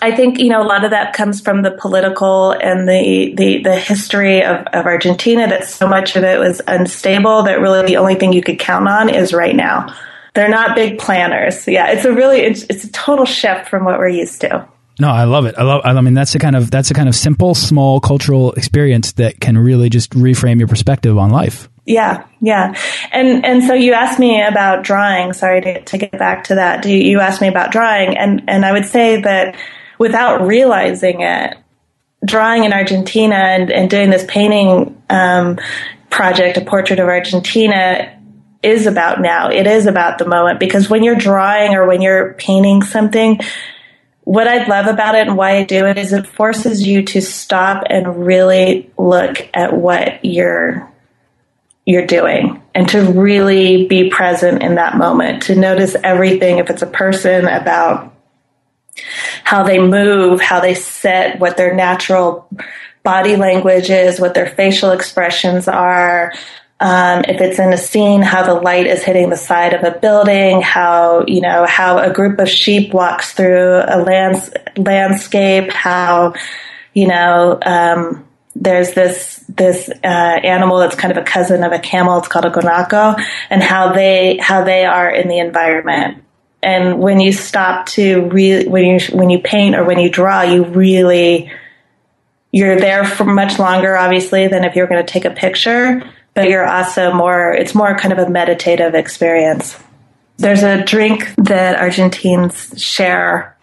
I 0.01 0.13
think 0.13 0.37
you 0.37 0.49
know 0.49 0.61
a 0.61 0.67
lot 0.67 0.83
of 0.83 0.91
that 0.91 1.13
comes 1.13 1.39
from 1.39 1.61
the 1.61 1.71
political 1.71 2.51
and 2.51 2.87
the 2.87 3.33
the, 3.35 3.63
the 3.63 3.75
history 3.75 4.43
of, 4.43 4.65
of 4.73 4.85
Argentina. 4.85 5.47
That 5.47 5.65
so 5.65 5.87
much 5.87 6.15
of 6.15 6.23
it 6.23 6.39
was 6.39 6.61
unstable. 6.67 7.43
That 7.43 7.61
really 7.61 7.85
the 7.85 7.97
only 7.97 8.15
thing 8.15 8.33
you 8.33 8.41
could 8.41 8.59
count 8.59 8.87
on 8.87 9.09
is 9.09 9.33
right 9.33 9.55
now. 9.55 9.95
They're 10.33 10.49
not 10.49 10.75
big 10.75 10.99
planners. 10.99 11.67
Yeah, 11.67 11.91
it's 11.91 12.05
a 12.05 12.13
really 12.13 12.41
it's, 12.41 12.63
it's 12.63 12.83
a 12.83 12.91
total 12.91 13.25
shift 13.25 13.69
from 13.69 13.85
what 13.85 13.97
we're 13.97 14.09
used 14.09 14.41
to. 14.41 14.67
No, 14.99 15.09
I 15.09 15.23
love 15.23 15.45
it. 15.45 15.55
I 15.57 15.63
love. 15.63 15.81
I 15.85 15.99
mean, 16.01 16.15
that's 16.15 16.33
the 16.33 16.39
kind 16.39 16.55
of 16.55 16.69
that's 16.69 16.89
the 16.89 16.93
kind 16.93 17.07
of 17.07 17.15
simple, 17.15 17.55
small 17.55 17.99
cultural 18.01 18.51
experience 18.53 19.13
that 19.13 19.39
can 19.39 19.57
really 19.57 19.89
just 19.89 20.11
reframe 20.11 20.59
your 20.59 20.67
perspective 20.67 21.17
on 21.17 21.29
life. 21.29 21.69
Yeah, 21.85 22.25
yeah, 22.41 22.75
and 23.13 23.45
and 23.45 23.63
so 23.63 23.73
you 23.73 23.93
asked 23.93 24.19
me 24.19 24.41
about 24.41 24.83
drawing. 24.83 25.33
Sorry 25.33 25.61
to, 25.61 25.81
to 25.85 25.97
get 25.97 26.11
back 26.11 26.45
to 26.45 26.55
that. 26.55 26.85
You, 26.85 26.97
you 26.97 27.19
asked 27.19 27.41
me 27.41 27.47
about 27.47 27.71
drawing, 27.71 28.17
and 28.17 28.43
and 28.49 28.65
I 28.65 28.73
would 28.73 28.85
say 28.85 29.21
that 29.21 29.55
without 29.97 30.45
realizing 30.45 31.21
it, 31.21 31.57
drawing 32.25 32.63
in 32.63 32.73
Argentina 32.73 33.35
and, 33.35 33.71
and 33.71 33.89
doing 33.89 34.09
this 34.09 34.25
painting 34.27 35.01
um, 35.09 35.59
project, 36.09 36.57
a 36.57 36.61
portrait 36.61 36.99
of 36.99 37.07
Argentina, 37.07 38.13
is 38.63 38.87
about 38.87 39.21
now. 39.21 39.49
It 39.49 39.67
is 39.67 39.85
about 39.85 40.17
the 40.17 40.25
moment 40.25 40.59
because 40.59 40.89
when 40.89 41.03
you're 41.03 41.15
drawing 41.15 41.75
or 41.75 41.85
when 41.87 42.01
you're 42.01 42.33
painting 42.33 42.81
something, 42.81 43.39
what 44.23 44.47
I 44.47 44.65
love 44.67 44.87
about 44.87 45.15
it 45.15 45.27
and 45.27 45.37
why 45.37 45.57
I 45.57 45.63
do 45.63 45.85
it 45.85 45.97
is 45.97 46.11
it 46.11 46.27
forces 46.27 46.85
you 46.85 47.03
to 47.03 47.21
stop 47.21 47.83
and 47.89 48.25
really 48.25 48.91
look 48.97 49.49
at 49.53 49.73
what 49.73 50.23
you're 50.25 50.91
you're 51.85 52.05
doing 52.05 52.61
and 52.75 52.89
to 52.89 53.01
really 53.13 53.87
be 53.87 54.09
present 54.09 54.61
in 54.61 54.75
that 54.75 54.97
moment, 54.97 55.43
to 55.43 55.55
notice 55.55 55.95
everything 56.03 56.57
if 56.57 56.69
it's 56.69 56.81
a 56.81 56.87
person 56.87 57.47
about 57.47 58.13
how 59.47 59.63
they 59.63 59.79
move, 59.79 60.41
how 60.41 60.59
they 60.59 60.73
sit, 60.73 61.39
what 61.39 61.55
their 61.55 61.73
natural 61.73 62.49
body 63.01 63.37
language 63.37 63.89
is, 63.89 64.19
what 64.19 64.33
their 64.33 64.49
facial 64.49 64.91
expressions 64.91 65.69
are. 65.69 66.33
Um, 66.81 67.23
if 67.29 67.39
it's 67.39 67.57
in 67.57 67.71
a 67.71 67.77
scene, 67.77 68.21
how 68.21 68.43
the 68.43 68.55
light 68.59 68.87
is 68.87 69.03
hitting 69.03 69.29
the 69.29 69.37
side 69.37 69.73
of 69.73 69.85
a 69.85 69.97
building, 69.97 70.61
how 70.61 71.23
you 71.27 71.39
know 71.39 71.65
how 71.65 71.97
a 71.97 72.11
group 72.11 72.39
of 72.39 72.49
sheep 72.49 72.93
walks 72.93 73.31
through 73.35 73.83
a 73.87 74.03
lands- 74.03 74.51
landscape, 74.75 75.71
how 75.71 76.33
you 76.93 77.07
know 77.07 77.57
um, 77.65 78.27
there's 78.53 78.95
this 78.95 79.45
this 79.47 79.89
uh, 80.03 80.39
animal 80.43 80.79
that's 80.79 80.97
kind 80.97 81.15
of 81.15 81.17
a 81.17 81.25
cousin 81.25 81.63
of 81.63 81.71
a 81.71 81.79
camel. 81.79 82.17
It's 82.17 82.27
called 82.27 82.43
a 82.43 82.51
guanaco, 82.51 83.17
and 83.49 83.63
how 83.63 83.93
they 83.93 84.39
how 84.41 84.65
they 84.65 84.83
are 84.83 85.09
in 85.09 85.29
the 85.29 85.39
environment 85.39 86.25
and 86.63 86.99
when 86.99 87.19
you 87.19 87.31
stop 87.31 87.85
to 87.85 88.27
really 88.29 88.67
when 88.67 88.85
you 88.85 88.99
when 89.15 89.29
you 89.29 89.39
paint 89.39 89.75
or 89.75 89.83
when 89.83 89.99
you 89.99 90.09
draw 90.09 90.41
you 90.41 90.63
really 90.63 91.51
you're 92.51 92.79
there 92.79 93.05
for 93.05 93.25
much 93.25 93.59
longer 93.59 93.95
obviously 93.95 94.47
than 94.47 94.63
if 94.63 94.75
you're 94.75 94.87
going 94.87 95.03
to 95.03 95.11
take 95.11 95.25
a 95.25 95.31
picture. 95.31 96.01
But 96.33 96.49
you're 96.49 96.67
also 96.67 97.13
more 97.13 97.53
it's 97.53 97.73
more 97.73 97.97
kind 97.97 98.11
of 98.11 98.19
a 98.19 98.29
meditative 98.29 98.95
experience. 98.95 99.77
There's 100.37 100.63
a 100.63 100.83
drink 100.83 101.33
that 101.37 101.79
argentines 101.79 102.73
share 102.81 103.57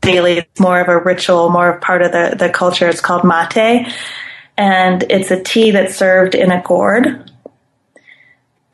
daily. 0.00 0.38
It's 0.38 0.60
more 0.60 0.80
of 0.80 0.88
a 0.88 0.98
ritual 0.98 1.48
more 1.50 1.74
of 1.74 1.80
part 1.80 2.02
of 2.02 2.12
the, 2.12 2.34
the 2.36 2.50
culture. 2.50 2.88
It's 2.88 3.00
called 3.00 3.24
mate. 3.24 3.92
And 4.58 5.04
it's 5.10 5.30
a 5.30 5.42
tea 5.42 5.70
that's 5.72 5.96
served 5.96 6.34
in 6.34 6.50
a 6.50 6.62
gourd 6.62 7.30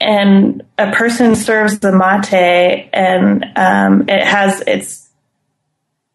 and 0.03 0.63
a 0.79 0.91
person 0.93 1.35
serves 1.35 1.79
the 1.79 1.93
mate 1.93 2.91
and 2.93 3.45
um, 3.57 4.09
it 4.09 4.25
has 4.25 4.63
it's 4.67 5.09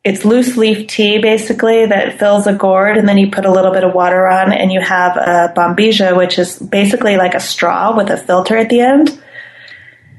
it's 0.04 0.24
loose 0.24 0.56
leaf 0.56 0.88
tea 0.88 1.20
basically 1.20 1.86
that 1.86 2.18
fills 2.20 2.48
a 2.48 2.54
gourd 2.54 2.98
and 2.98 3.10
then 3.10 3.18
you 3.18 3.30
put 3.30 3.46
a 3.46 3.52
little 3.52 3.72
bit 3.72 3.84
of 3.84 3.94
water 3.94 4.28
on 4.28 4.54
and 4.54 4.72
you 4.72 4.80
have 4.80 5.18
a 5.18 5.54
bombilla, 5.56 6.16
which 6.16 6.40
is 6.40 6.60
basically 6.60 7.18
like 7.18 7.34
a 7.34 7.40
straw 7.40 7.96
with 7.96 8.10
a 8.10 8.18
filter 8.18 8.58
at 8.58 8.70
the 8.70 8.80
end 8.80 9.22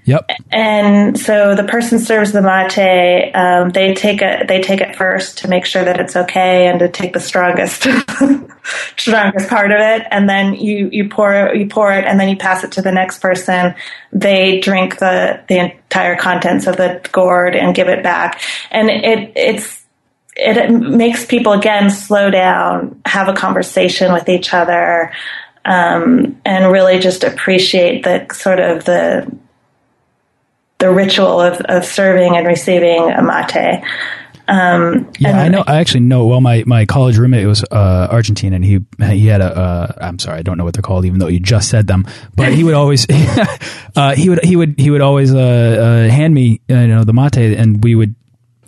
Yep. 0.09 0.31
And 0.51 1.21
so 1.21 1.55
the 1.55 1.64
person 1.64 1.99
serves 1.99 2.33
the 2.33 2.40
mate. 2.40 3.31
Um, 3.35 3.68
they 3.68 3.92
take 3.92 4.23
it. 4.23 4.49
They 4.49 4.62
take 4.62 4.81
it 4.81 4.97
first 4.97 5.37
to 5.38 5.49
make 5.49 5.66
sure 5.66 5.85
that 5.85 6.01
it's 6.01 6.16
okay, 6.16 6.66
and 6.66 6.79
to 6.79 6.88
take 6.88 7.12
the 7.12 7.21
strongest, 7.21 7.83
strongest 8.97 9.51
part 9.51 9.71
of 9.71 9.79
it. 9.81 10.07
And 10.11 10.27
then 10.27 10.55
you 10.55 10.88
you 10.90 11.11
pour 11.11 11.55
you 11.55 11.68
pour 11.68 11.92
it, 11.92 12.07
and 12.07 12.18
then 12.18 12.31
you 12.31 12.38
pass 12.38 12.64
it 12.64 12.73
to 12.73 12.83
the 12.83 12.90
next 12.90 13.21
person. 13.21 13.75
They 14.11 14.61
drink 14.61 14.99
the 14.99 15.42
the 15.47 15.59
entire 15.59 16.16
contents 16.16 16.66
of 16.66 16.79
the 16.79 17.07
gourd 17.12 17.55
and 17.55 17.75
give 17.75 17.88
it 17.88 18.03
back. 18.03 18.40
And 18.71 18.88
it 18.88 19.33
it's 19.37 19.85
it 20.37 20.71
makes 20.71 21.27
people 21.27 21.53
again 21.53 21.90
slow 21.90 22.31
down, 22.31 22.99
have 23.05 23.29
a 23.29 23.35
conversation 23.35 24.14
with 24.14 24.31
each 24.31 24.55
other, 24.55 25.12
um, 25.66 26.40
and 26.47 26.73
really 26.73 26.99
just 26.99 27.25
appreciate 27.25 28.05
the 28.05 28.27
sort 28.33 28.59
of 28.59 28.87
the 28.87 29.31
the 30.79 30.91
ritual 30.91 31.41
of, 31.41 31.61
of 31.62 31.85
serving 31.85 32.37
and 32.37 32.47
receiving 32.47 33.11
a 33.11 33.23
mate. 33.23 33.83
Um, 34.49 35.12
yeah, 35.19 35.38
I 35.38 35.49
know. 35.49 35.62
I 35.67 35.77
actually 35.77 36.01
know. 36.01 36.27
Well, 36.27 36.41
my, 36.41 36.64
my 36.67 36.87
college 36.87 37.19
roommate 37.19 37.47
was 37.47 37.62
uh, 37.64 38.09
Argentine, 38.11 38.55
and 38.55 38.64
he 38.64 38.81
he 38.99 39.27
had 39.27 39.43
a. 39.43 39.55
Uh, 39.55 39.93
I'm 40.01 40.19
sorry, 40.19 40.38
I 40.38 40.43
don't 40.43 40.57
know 40.57 40.64
what 40.64 40.73
they're 40.73 40.83
called, 40.83 41.05
even 41.05 41.19
though 41.19 41.27
you 41.27 41.38
just 41.38 41.69
said 41.69 41.87
them. 41.87 42.07
But 42.35 42.55
he 42.55 42.64
would 42.64 42.73
always 42.73 43.07
uh, 43.97 44.14
he 44.14 44.31
would 44.31 44.43
he 44.43 44.57
would 44.57 44.79
he 44.79 44.91
would 44.91 45.03
always 45.03 45.35
uh, 45.35 45.38
uh, 45.38 46.11
hand 46.11 46.33
me 46.33 46.62
uh, 46.71 46.77
you 46.77 46.88
know 46.88 47.05
the 47.05 47.12
mate, 47.12 47.37
and 47.37 47.85
we 47.85 47.95
would 47.95 48.14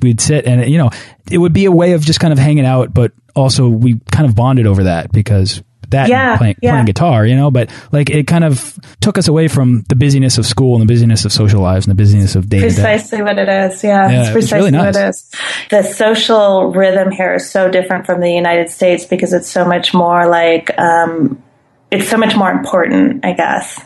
we'd 0.02 0.20
sit, 0.20 0.44
and 0.44 0.70
you 0.70 0.76
know 0.76 0.90
it 1.30 1.38
would 1.38 1.54
be 1.54 1.64
a 1.64 1.72
way 1.72 1.92
of 1.92 2.02
just 2.02 2.20
kind 2.20 2.32
of 2.32 2.38
hanging 2.38 2.66
out, 2.66 2.92
but 2.92 3.12
also 3.34 3.66
we 3.66 3.98
kind 4.12 4.28
of 4.28 4.34
bonded 4.34 4.66
over 4.66 4.84
that 4.84 5.10
because 5.12 5.62
that 5.90 6.08
Yeah, 6.08 6.36
playing, 6.36 6.56
yeah. 6.62 6.72
playing 6.72 6.86
guitar, 6.86 7.26
you 7.26 7.36
know. 7.36 7.50
But 7.50 7.70
like 7.92 8.10
it 8.10 8.26
kind 8.26 8.44
of 8.44 8.78
took 9.00 9.18
us 9.18 9.28
away 9.28 9.48
from 9.48 9.84
the 9.88 9.96
busyness 9.96 10.38
of 10.38 10.46
school 10.46 10.74
and 10.74 10.82
the 10.82 10.92
busyness 10.92 11.24
of 11.24 11.32
social 11.32 11.60
lives 11.60 11.86
and 11.86 11.90
the 11.90 12.00
busyness 12.02 12.34
of 12.36 12.48
day 12.48 12.60
to 12.60 12.68
day. 12.68 12.74
precisely 12.74 13.22
what 13.22 13.38
it 13.38 13.48
is. 13.48 13.82
Yeah, 13.84 14.10
Yeah, 14.10 14.20
it's 14.22 14.30
precisely 14.30 14.70
really 14.72 14.78
what 14.86 14.96
it 14.96 15.08
is. 15.08 15.30
The 15.70 15.82
social 15.82 16.72
rhythm 16.72 17.10
here 17.10 17.34
is 17.34 17.50
so 17.50 17.70
different 17.70 18.06
from 18.06 18.20
the 18.20 18.30
United 18.30 18.70
States 18.70 19.04
because 19.04 19.32
it's 19.32 19.48
so 19.48 19.64
much 19.64 19.92
more 19.94 20.26
like 20.28 20.70
um, 20.78 21.42
it's 21.90 22.08
so 22.08 22.16
much 22.16 22.36
more 22.36 22.50
important, 22.50 23.24
I 23.24 23.32
guess. 23.32 23.80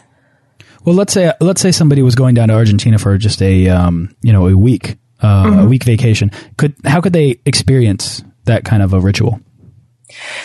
Well, 0.85 0.95
let's 0.95 1.15
say 1.15 1.33
let's 1.41 1.61
say 1.63 1.73
somebody 1.73 2.03
was 2.03 2.15
going 2.15 2.35
down 2.35 2.49
to 2.49 2.55
Argentina 2.55 2.99
for 2.99 3.17
just 3.17 3.41
a 3.41 3.69
um, 3.69 4.15
you 4.23 4.33
know 4.33 4.49
a 4.49 4.57
week 4.57 4.97
uh, 5.21 5.45
Mm-hmm. 5.45 5.59
a 5.61 5.67
week 5.67 5.85
vacation. 5.85 6.31
Could 6.59 6.75
how 6.85 7.01
could 7.01 7.15
they 7.15 7.41
experience 7.47 8.23
that 8.45 8.65
kind 8.65 8.83
of 8.83 8.93
a 8.93 9.01
ritual? 9.01 9.41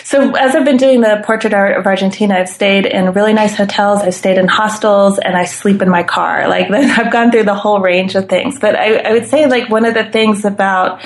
So 0.04 0.34
as 0.36 0.54
I've 0.54 0.64
been 0.64 0.76
doing 0.76 1.00
the 1.00 1.22
portrait 1.24 1.54
art 1.54 1.76
of 1.76 1.86
Argentina, 1.86 2.34
I've 2.36 2.48
stayed 2.48 2.86
in 2.86 3.12
really 3.12 3.32
nice 3.32 3.56
hotels. 3.56 4.00
I've 4.00 4.14
stayed 4.14 4.38
in 4.38 4.48
hostels, 4.48 5.18
and 5.18 5.36
I 5.36 5.44
sleep 5.44 5.82
in 5.82 5.88
my 5.88 6.02
car. 6.02 6.48
Like 6.50 6.70
I've 6.70 7.12
gone 7.12 7.30
through 7.30 7.44
the 7.44 7.54
whole 7.54 7.80
range 7.80 8.16
of 8.16 8.28
things. 8.28 8.58
But 8.58 8.74
I, 8.74 8.96
I 8.96 9.12
would 9.12 9.28
say 9.28 9.46
like 9.46 9.70
one 9.70 9.84
of 9.84 9.94
the 9.94 10.04
things 10.04 10.44
about 10.44 11.00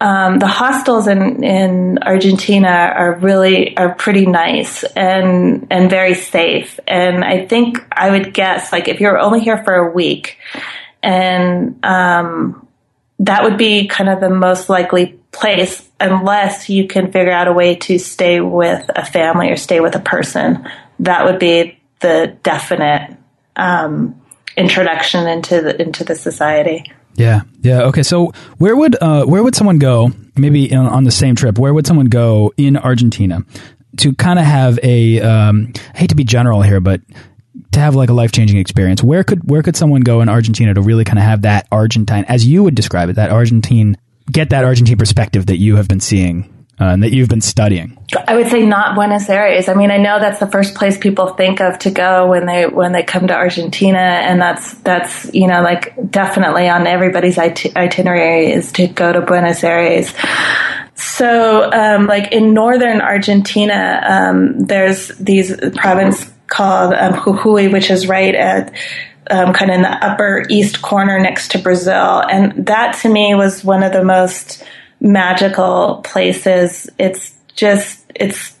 um, 0.00 0.38
the 0.38 0.46
hostels 0.46 1.08
in 1.08 1.42
in 1.42 1.98
Argentina 2.02 2.68
are 2.68 3.14
really 3.14 3.76
are 3.76 3.94
pretty 3.94 4.26
nice 4.26 4.84
and 4.84 5.66
and 5.70 5.90
very 5.90 6.14
safe. 6.14 6.78
And 6.86 7.24
I 7.24 7.46
think 7.46 7.78
I 7.90 8.10
would 8.10 8.34
guess 8.34 8.72
like 8.72 8.88
if 8.88 9.00
you're 9.00 9.18
only 9.18 9.40
here 9.40 9.62
for 9.64 9.74
a 9.74 9.92
week, 9.92 10.38
and 11.02 11.84
um, 11.84 12.68
that 13.20 13.42
would 13.42 13.56
be 13.56 13.88
kind 13.88 14.10
of 14.10 14.20
the 14.20 14.30
most 14.30 14.68
likely 14.68 15.18
place 15.36 15.88
unless 16.00 16.68
you 16.68 16.86
can 16.86 17.12
figure 17.12 17.32
out 17.32 17.48
a 17.48 17.52
way 17.52 17.76
to 17.76 17.98
stay 17.98 18.40
with 18.40 18.88
a 18.94 19.04
family 19.04 19.50
or 19.50 19.56
stay 19.56 19.80
with 19.80 19.94
a 19.94 20.00
person. 20.00 20.68
That 21.00 21.24
would 21.24 21.38
be 21.38 21.78
the 22.00 22.36
definite 22.42 23.16
um, 23.54 24.20
introduction 24.56 25.26
into 25.26 25.60
the 25.60 25.80
into 25.80 26.04
the 26.04 26.14
society. 26.14 26.90
Yeah, 27.14 27.42
yeah. 27.60 27.82
Okay, 27.84 28.02
so 28.02 28.32
where 28.58 28.76
would 28.76 28.96
uh, 29.00 29.24
where 29.24 29.42
would 29.42 29.54
someone 29.54 29.78
go? 29.78 30.10
Maybe 30.36 30.74
on, 30.74 30.86
on 30.86 31.04
the 31.04 31.10
same 31.10 31.34
trip, 31.34 31.58
where 31.58 31.72
would 31.72 31.86
someone 31.86 32.06
go 32.06 32.52
in 32.56 32.76
Argentina 32.76 33.40
to 33.98 34.14
kind 34.14 34.38
of 34.38 34.44
have 34.44 34.78
a? 34.82 35.20
Um, 35.20 35.72
I 35.94 35.98
hate 35.98 36.10
to 36.10 36.16
be 36.16 36.24
general 36.24 36.62
here, 36.62 36.80
but 36.80 37.00
to 37.72 37.80
have 37.80 37.94
like 37.94 38.10
a 38.10 38.12
life 38.12 38.32
changing 38.32 38.58
experience. 38.58 39.02
Where 39.02 39.24
could 39.24 39.48
where 39.48 39.62
could 39.62 39.76
someone 39.76 40.02
go 40.02 40.20
in 40.20 40.28
Argentina 40.28 40.74
to 40.74 40.82
really 40.82 41.04
kind 41.04 41.18
of 41.18 41.24
have 41.24 41.42
that 41.42 41.66
Argentine, 41.72 42.24
as 42.28 42.46
you 42.46 42.62
would 42.62 42.74
describe 42.74 43.08
it, 43.08 43.16
that 43.16 43.30
Argentine, 43.30 43.96
get 44.30 44.50
that 44.50 44.64
Argentine 44.64 44.98
perspective 44.98 45.46
that 45.46 45.58
you 45.58 45.76
have 45.76 45.88
been 45.88 46.00
seeing 46.00 46.52
uh, 46.80 46.84
and 46.84 47.02
that 47.02 47.12
you've 47.12 47.28
been 47.28 47.40
studying? 47.40 47.98
I 48.28 48.36
would 48.36 48.48
say 48.48 48.64
not 48.64 48.94
Buenos 48.94 49.28
Aires. 49.28 49.68
I 49.68 49.74
mean, 49.74 49.90
I 49.90 49.96
know 49.96 50.20
that's 50.20 50.40
the 50.40 50.46
first 50.46 50.74
place 50.74 50.98
people 50.98 51.28
think 51.28 51.60
of 51.60 51.78
to 51.80 51.90
go 51.90 52.28
when 52.28 52.46
they 52.46 52.66
when 52.66 52.92
they 52.92 53.02
come 53.02 53.26
to 53.28 53.34
Argentina, 53.34 53.98
and 53.98 54.40
that's 54.40 54.74
that's 54.78 55.32
you 55.34 55.46
know 55.46 55.62
like 55.62 55.94
definitely 56.10 56.68
on 56.68 56.86
everybody's 56.86 57.38
it- 57.38 57.76
itinerary 57.76 58.52
is 58.52 58.72
to 58.72 58.86
go 58.88 59.12
to 59.12 59.20
Buenos 59.20 59.64
Aires. 59.64 60.12
So, 60.94 61.70
um, 61.72 62.06
like 62.06 62.32
in 62.32 62.54
northern 62.54 63.02
Argentina, 63.02 64.02
um, 64.06 64.60
there's 64.64 65.08
these 65.18 65.54
province 65.76 66.30
called 66.46 66.94
um, 66.94 67.12
Jujuy, 67.14 67.70
which 67.70 67.90
is 67.90 68.08
right 68.08 68.34
at 68.34 68.72
um, 69.30 69.52
kind 69.52 69.70
of 69.70 69.76
in 69.76 69.82
the 69.82 70.06
upper 70.06 70.44
east 70.48 70.82
corner 70.82 71.18
next 71.18 71.52
to 71.52 71.58
Brazil, 71.58 72.22
and 72.30 72.66
that 72.66 72.98
to 73.02 73.08
me 73.08 73.34
was 73.34 73.64
one 73.64 73.82
of 73.82 73.92
the 73.92 74.04
most 74.04 74.62
magical 75.00 76.00
places. 76.04 76.88
It's 76.98 77.34
just 77.54 78.04
it's 78.14 78.56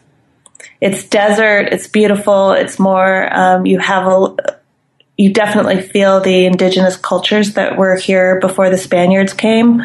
it's 0.80 1.04
desert. 1.04 1.68
It's 1.72 1.86
beautiful. 1.86 2.52
It's 2.52 2.78
more 2.78 3.34
um, 3.34 3.66
you 3.66 3.78
have 3.78 4.06
a 4.06 4.56
you 5.16 5.32
definitely 5.32 5.80
feel 5.80 6.20
the 6.20 6.46
indigenous 6.46 6.96
cultures 6.96 7.54
that 7.54 7.78
were 7.78 7.96
here 7.96 8.38
before 8.40 8.68
the 8.68 8.76
Spaniards 8.76 9.32
came. 9.32 9.82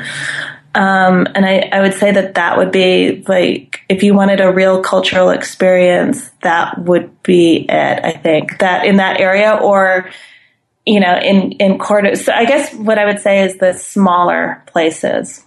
Um, 0.73 1.27
and 1.35 1.45
I, 1.45 1.69
I 1.71 1.81
would 1.81 1.93
say 1.93 2.11
that 2.11 2.35
that 2.35 2.57
would 2.57 2.71
be 2.71 3.23
like, 3.27 3.81
if 3.89 4.03
you 4.03 4.13
wanted 4.13 4.39
a 4.39 4.51
real 4.51 4.81
cultural 4.81 5.29
experience, 5.29 6.29
that 6.43 6.77
would 6.79 7.21
be 7.23 7.65
it, 7.67 7.99
I 8.03 8.11
think. 8.11 8.59
That 8.59 8.85
in 8.85 8.97
that 8.97 9.19
area 9.19 9.53
or, 9.53 10.09
you 10.85 10.99
know, 10.99 11.17
in, 11.17 11.53
in 11.53 11.77
Cordoba. 11.77 12.15
So 12.15 12.31
I 12.33 12.45
guess 12.45 12.73
what 12.73 12.97
I 12.97 13.05
would 13.05 13.19
say 13.19 13.43
is 13.43 13.57
the 13.57 13.73
smaller 13.73 14.63
places. 14.67 15.45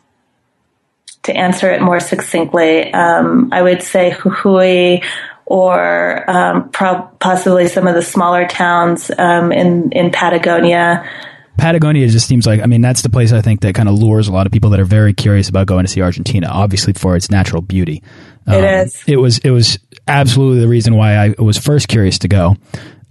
To 1.25 1.35
answer 1.35 1.71
it 1.71 1.81
more 1.81 2.01
succinctly, 2.01 2.93
um, 2.93 3.49
I 3.51 3.63
would 3.63 3.83
say 3.83 4.11
Jujuy 4.11 5.03
or 5.47 6.31
um, 6.31 6.69
pro- 6.69 7.09
possibly 7.19 7.67
some 7.69 7.87
of 7.87 7.95
the 7.95 8.03
smaller 8.03 8.47
towns 8.47 9.11
um, 9.17 9.51
in, 9.51 9.91
in 9.93 10.11
Patagonia. 10.11 11.09
Patagonia 11.57 12.09
just 12.09 12.27
seems 12.27 12.47
like 12.47 12.61
I 12.61 12.67
mean 12.67 12.81
that's 12.81 13.03
the 13.03 13.09
place 13.09 13.33
I 13.33 13.41
think 13.41 13.61
that 13.61 13.75
kind 13.75 13.89
of 13.89 13.95
lures 13.95 14.29
a 14.29 14.33
lot 14.33 14.47
of 14.47 14.53
people 14.53 14.71
that 14.71 14.81
are 14.81 14.85
very 14.85 15.15
curious 15.15 15.49
about 15.49 15.67
going 15.67 15.85
to 15.85 15.91
see 15.91 16.03
Argentina. 16.03 16.49
Obviously 16.49 16.93
for 16.93 17.17
its 17.17 17.31
natural 17.31 17.63
beauty. 17.63 18.03
Um, 18.47 18.55
It 18.55 18.65
is. 18.65 19.05
It 19.07 19.17
was 19.17 19.39
it 19.39 19.51
was 19.51 19.79
absolutely 20.09 20.61
the 20.61 20.69
reason 20.69 20.97
why 20.97 21.15
I 21.15 21.35
was 21.39 21.57
first 21.57 21.89
curious 21.89 22.19
to 22.21 22.29
go. 22.29 22.57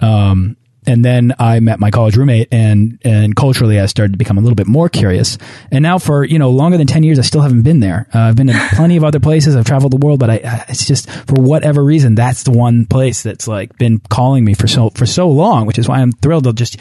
Um, 0.01 0.57
and 0.87 1.03
then 1.03 1.33
I 1.39 1.59
met 1.59 1.79
my 1.79 1.91
college 1.91 2.15
roommate, 2.17 2.47
and 2.51 2.99
and 3.03 3.35
culturally 3.35 3.79
I 3.79 3.85
started 3.87 4.13
to 4.13 4.17
become 4.17 4.37
a 4.37 4.41
little 4.41 4.55
bit 4.55 4.67
more 4.67 4.89
curious. 4.89 5.37
And 5.71 5.83
now 5.83 5.97
for 5.99 6.23
you 6.23 6.39
know 6.39 6.49
longer 6.51 6.77
than 6.77 6.87
ten 6.87 7.03
years, 7.03 7.19
I 7.19 7.23
still 7.23 7.41
haven't 7.41 7.61
been 7.63 7.79
there. 7.79 8.07
Uh, 8.13 8.19
I've 8.19 8.35
been 8.35 8.49
in 8.49 8.55
plenty 8.73 8.97
of 8.97 9.03
other 9.03 9.19
places. 9.19 9.55
I've 9.55 9.65
traveled 9.65 9.91
the 9.93 9.97
world, 10.05 10.19
but 10.19 10.29
I 10.29 10.35
I- 10.43 10.65
it's 10.69 10.85
just 10.85 11.09
for 11.09 11.35
whatever 11.41 11.83
reason 11.83 12.15
that's 12.15 12.43
the 12.43 12.51
one 12.51 12.85
place 12.85 13.23
that's 13.23 13.47
like 13.47 13.77
been 13.77 13.99
calling 14.09 14.43
me 14.45 14.53
for 14.53 14.67
so 14.67 14.89
for 14.91 15.05
so 15.05 15.29
long, 15.29 15.65
which 15.65 15.77
is 15.77 15.87
why 15.87 15.99
I'm 15.99 16.11
thrilled 16.11 16.45
to 16.45 16.53
just 16.53 16.77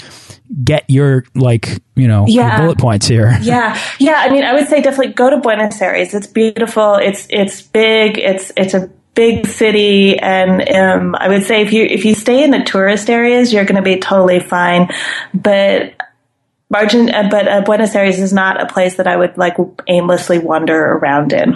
get 0.65 0.85
your 0.89 1.25
like 1.35 1.81
you 1.97 2.09
know 2.09 2.27
your 2.27 2.45
Yeah. 2.45 2.61
bullet 2.61 2.79
points 2.79 3.07
here. 3.07 3.39
Yeah, 3.43 3.79
yeah. 3.99 4.17
I 4.19 4.31
mean, 4.31 4.45
I 4.45 4.53
would 4.55 4.69
say 4.69 4.81
definitely 4.83 5.15
go 5.15 5.31
to 5.31 5.39
Buenos 5.39 5.81
Aires. 5.81 6.15
It's 6.15 6.27
beautiful. 6.27 6.95
It's 6.97 7.27
it's 7.31 7.63
big. 7.63 8.19
It's 8.19 8.53
it's 8.57 8.75
a 8.75 8.91
big 9.15 9.47
city, 9.47 10.19
and 10.19 10.69
um, 10.75 11.15
I 11.15 11.29
would 11.29 11.45
say 11.45 11.63
if 11.63 11.73
you 11.73 11.85
if 11.85 12.05
you 12.05 12.15
stay 12.15 12.43
in 12.43 12.51
the 12.51 12.63
tourist 12.63 13.11
areas, 13.11 13.53
you're 13.53 13.65
going 13.65 13.77
to 13.77 13.83
be 13.83 13.99
totally 13.99 14.41
fine. 14.41 14.89
But 15.35 15.95
Argent, 16.75 17.15
uh, 17.15 17.29
but 17.31 17.49
uh, 17.49 17.61
Buenos 17.63 17.95
Aires 17.95 18.19
is 18.19 18.33
not 18.33 18.61
a 18.63 18.67
place 18.67 18.97
that 18.97 19.07
I 19.07 19.17
would 19.17 19.37
like 19.37 19.57
aimlessly 19.87 20.39
wander 20.39 20.93
around 20.93 21.33
in. 21.33 21.55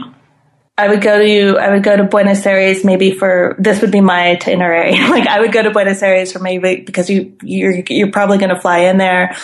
I 0.78 0.88
would 0.88 1.00
go 1.00 1.18
to 1.18 1.58
I 1.58 1.70
would 1.70 1.82
go 1.82 1.96
to 1.96 2.04
Buenos 2.04 2.44
Aires 2.44 2.84
maybe 2.84 3.12
for 3.12 3.56
this 3.58 3.80
would 3.80 3.90
be 3.90 4.02
my 4.02 4.32
itinerary. 4.32 4.92
like 5.10 5.26
I 5.26 5.40
would 5.40 5.52
go 5.52 5.62
to 5.62 5.70
Buenos 5.70 6.02
Aires 6.02 6.32
for 6.32 6.38
maybe 6.38 6.82
because 6.82 7.08
you 7.08 7.36
you're 7.42 7.82
you're 7.88 8.10
probably 8.10 8.36
going 8.36 8.54
to 8.54 8.60
fly 8.60 8.80
in 8.80 8.98
there, 8.98 9.36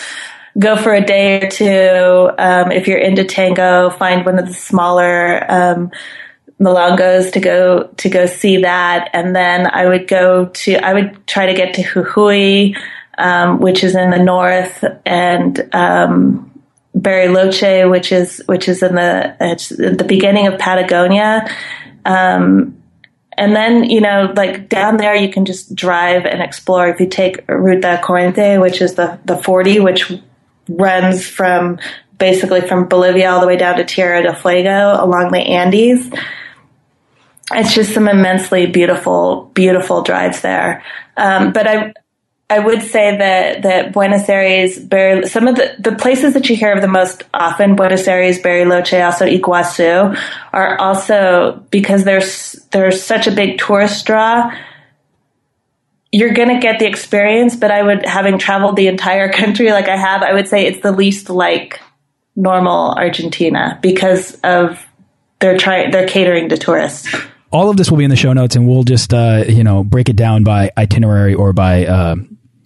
go 0.59 0.75
for 0.75 0.93
a 0.93 1.03
day 1.03 1.41
or 1.41 1.49
two. 1.49 2.29
Um, 2.37 2.71
if 2.71 2.87
you're 2.87 2.99
into 2.99 3.23
tango, 3.23 3.89
find 3.89 4.25
one 4.25 4.37
of 4.37 4.47
the 4.47 4.53
smaller 4.53 5.51
um, 5.51 5.91
milongas 6.59 7.31
to 7.33 7.39
go 7.39 7.83
to 7.97 8.09
go 8.09 8.25
see 8.25 8.61
that, 8.61 9.09
and 9.13 9.35
then 9.35 9.67
I 9.67 9.87
would 9.87 10.07
go 10.07 10.45
to 10.45 10.75
I 10.75 10.93
would 10.93 11.25
try 11.27 11.47
to 11.47 11.53
get 11.53 11.73
to 11.75 11.83
Jujuy, 11.83 12.77
um, 13.17 13.59
which 13.59 13.83
is 13.83 13.95
in 13.95 14.09
the 14.09 14.23
north, 14.23 14.83
and 15.05 15.69
um, 15.73 16.51
Bariloche, 16.97 17.89
which 17.89 18.11
is 18.11 18.41
which 18.47 18.67
is 18.67 18.83
in 18.83 18.95
the 18.95 19.35
the 19.97 20.05
beginning 20.05 20.47
of 20.47 20.59
Patagonia. 20.59 21.47
Um, 22.05 22.77
and 23.37 23.55
then, 23.55 23.85
you 23.85 24.01
know, 24.01 24.31
like 24.35 24.69
down 24.69 24.97
there, 24.97 25.15
you 25.15 25.31
can 25.31 25.45
just 25.45 25.73
drive 25.73 26.25
and 26.25 26.41
explore. 26.41 26.87
If 26.89 26.99
you 26.99 27.07
take 27.07 27.43
Ruta 27.47 27.99
Cuarenta, 28.03 28.59
which 28.59 28.81
is 28.81 28.93
the, 28.95 29.19
the 29.25 29.37
40, 29.37 29.79
which 29.79 30.11
runs 30.69 31.27
from 31.27 31.79
basically 32.17 32.61
from 32.61 32.87
Bolivia 32.87 33.31
all 33.31 33.41
the 33.41 33.47
way 33.47 33.57
down 33.57 33.77
to 33.77 33.85
Tierra 33.85 34.23
del 34.23 34.35
Fuego 34.35 34.95
along 34.99 35.31
the 35.31 35.39
Andes. 35.39 36.09
It's 37.55 37.73
just 37.73 37.93
some 37.93 38.07
immensely 38.07 38.65
beautiful, 38.65 39.51
beautiful 39.53 40.03
drives 40.03 40.41
there. 40.41 40.83
Um, 41.17 41.53
but 41.53 41.67
I, 41.67 41.93
I 42.49 42.59
would 42.59 42.83
say 42.83 43.17
that, 43.17 43.63
that 43.63 43.93
Buenos 43.93 44.29
Aires, 44.29 44.75
some 45.31 45.47
of 45.47 45.55
the, 45.55 45.75
the 45.79 45.95
places 45.95 46.35
that 46.35 46.49
you 46.49 46.55
hear 46.55 46.73
of 46.73 46.81
the 46.81 46.87
most 46.87 47.23
often, 47.33 47.75
Buenos 47.75 48.07
Aires, 48.07 48.39
Bariloche, 48.39 49.03
also 49.03 49.25
Iguazu, 49.25 50.19
are 50.51 50.77
also 50.79 51.65
because 51.71 52.03
there's 52.03 52.53
there's 52.71 53.01
such 53.01 53.25
a 53.25 53.31
big 53.31 53.57
tourist 53.57 54.05
draw. 54.05 54.55
You're 56.11 56.33
gonna 56.33 56.59
get 56.59 56.77
the 56.77 56.85
experience, 56.85 57.55
but 57.55 57.71
I 57.71 57.81
would, 57.81 58.05
having 58.05 58.37
traveled 58.37 58.75
the 58.75 58.87
entire 58.87 59.31
country 59.31 59.71
like 59.71 59.87
I 59.87 59.97
have, 59.97 60.21
I 60.21 60.33
would 60.33 60.47
say 60.47 60.67
it's 60.67 60.81
the 60.81 60.91
least 60.91 61.31
like 61.31 61.81
normal 62.35 62.91
Argentina 62.91 63.79
because 63.81 64.35
of 64.43 64.85
they're 65.39 65.57
trying 65.57 65.91
they're 65.91 66.07
catering 66.07 66.49
to 66.49 66.57
tourists. 66.57 67.13
All 67.53 67.69
of 67.69 67.77
this 67.77 67.89
will 67.91 67.97
be 67.99 68.03
in 68.03 68.09
the 68.09 68.15
show 68.15 68.33
notes, 68.33 68.55
and 68.55 68.67
we'll 68.67 68.83
just 68.83 69.13
uh, 69.13 69.45
you 69.47 69.63
know 69.63 69.83
break 69.83 70.09
it 70.09 70.15
down 70.15 70.43
by 70.43 70.71
itinerary 70.77 71.33
or 71.35 71.53
by 71.53 71.85
uh, 71.85 72.15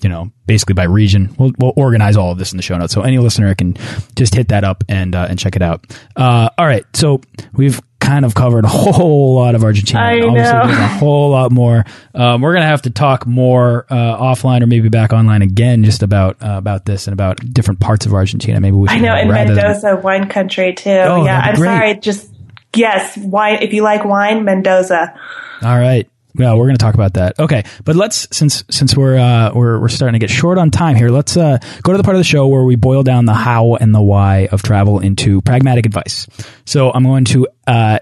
you 0.01 0.09
know 0.09 0.31
basically 0.45 0.73
by 0.73 0.85
region. 0.85 1.35
We'll, 1.37 1.51
we'll 1.59 1.73
organize 1.75 2.15
all 2.17 2.31
of 2.31 2.37
this 2.39 2.51
in 2.53 2.57
the 2.57 2.63
show 2.63 2.77
notes, 2.77 2.93
so 2.93 3.01
any 3.01 3.17
listener 3.19 3.53
can 3.53 3.75
just 4.15 4.33
hit 4.33 4.47
that 4.49 4.63
up 4.63 4.83
and 4.89 5.13
uh, 5.13 5.27
and 5.29 5.37
check 5.37 5.55
it 5.55 5.61
out. 5.61 5.85
Uh, 6.15 6.49
all 6.57 6.65
right, 6.65 6.85
so 6.93 7.21
we've 7.53 7.81
kind 7.99 8.23
of 8.23 8.33
covered 8.33 8.63
a 8.63 8.67
whole 8.69 9.35
lot 9.35 9.55
of 9.55 9.63
Argentina. 9.65 9.99
I 9.99 10.13
Obviously, 10.21 10.53
know. 10.53 10.67
there's 10.67 10.79
a 10.79 10.87
whole 10.87 11.31
lot 11.31 11.51
more. 11.51 11.83
Um, 12.15 12.41
we're 12.41 12.53
gonna 12.53 12.65
have 12.67 12.83
to 12.83 12.89
talk 12.89 13.25
more 13.27 13.85
uh, 13.89 14.17
offline 14.17 14.61
or 14.61 14.67
maybe 14.67 14.87
back 14.87 15.11
online 15.11 15.41
again, 15.41 15.83
just 15.83 16.01
about 16.03 16.37
uh, 16.41 16.51
about 16.57 16.85
this 16.85 17.07
and 17.07 17.13
about 17.13 17.39
different 17.53 17.81
parts 17.81 18.05
of 18.05 18.13
Argentina. 18.13 18.61
Maybe 18.61 18.77
we 18.77 18.87
should 18.87 18.97
I 18.97 19.01
know, 19.01 19.15
in 19.17 19.27
than- 19.27 19.55
Mendoza, 19.55 19.97
wine 20.01 20.29
country 20.29 20.73
too. 20.73 20.89
Oh, 20.91 21.25
yeah, 21.25 21.39
I'm 21.41 21.55
great. 21.55 21.67
sorry. 21.67 21.95
Just 21.99 22.31
yes, 22.75 23.17
wine. 23.17 23.59
If 23.61 23.73
you 23.73 23.83
like 23.83 24.05
wine, 24.05 24.43
Mendoza. 24.43 25.19
All 25.61 25.79
right. 25.79 26.09
Yeah, 26.37 26.53
we're 26.53 26.65
going 26.65 26.75
to 26.75 26.83
talk 26.83 26.93
about 26.93 27.15
that. 27.15 27.39
Okay, 27.39 27.63
but 27.83 27.95
let's 27.95 28.27
since 28.31 28.63
since 28.69 28.95
we're 28.95 29.17
uh, 29.17 29.51
we're 29.55 29.79
we're 29.79 29.89
starting 29.89 30.13
to 30.13 30.19
get 30.19 30.29
short 30.29 30.59
on 30.59 30.69
time 30.69 30.95
here. 30.95 31.09
Let's 31.09 31.35
uh, 31.35 31.57
go 31.81 31.93
to 31.93 31.97
the 31.97 32.03
part 32.03 32.15
of 32.15 32.19
the 32.19 32.25
show 32.25 32.47
where 32.47 32.63
we 32.63 32.75
boil 32.75 33.01
down 33.01 33.25
the 33.25 33.33
how 33.33 33.75
and 33.75 33.93
the 33.93 34.01
why 34.01 34.47
of 34.51 34.61
travel 34.61 34.99
into 34.99 35.41
pragmatic 35.41 35.87
advice. 35.87 36.27
So 36.65 36.91
I'm 36.91 37.03
going 37.03 37.25
to. 37.25 37.47
Uh, 37.65 37.99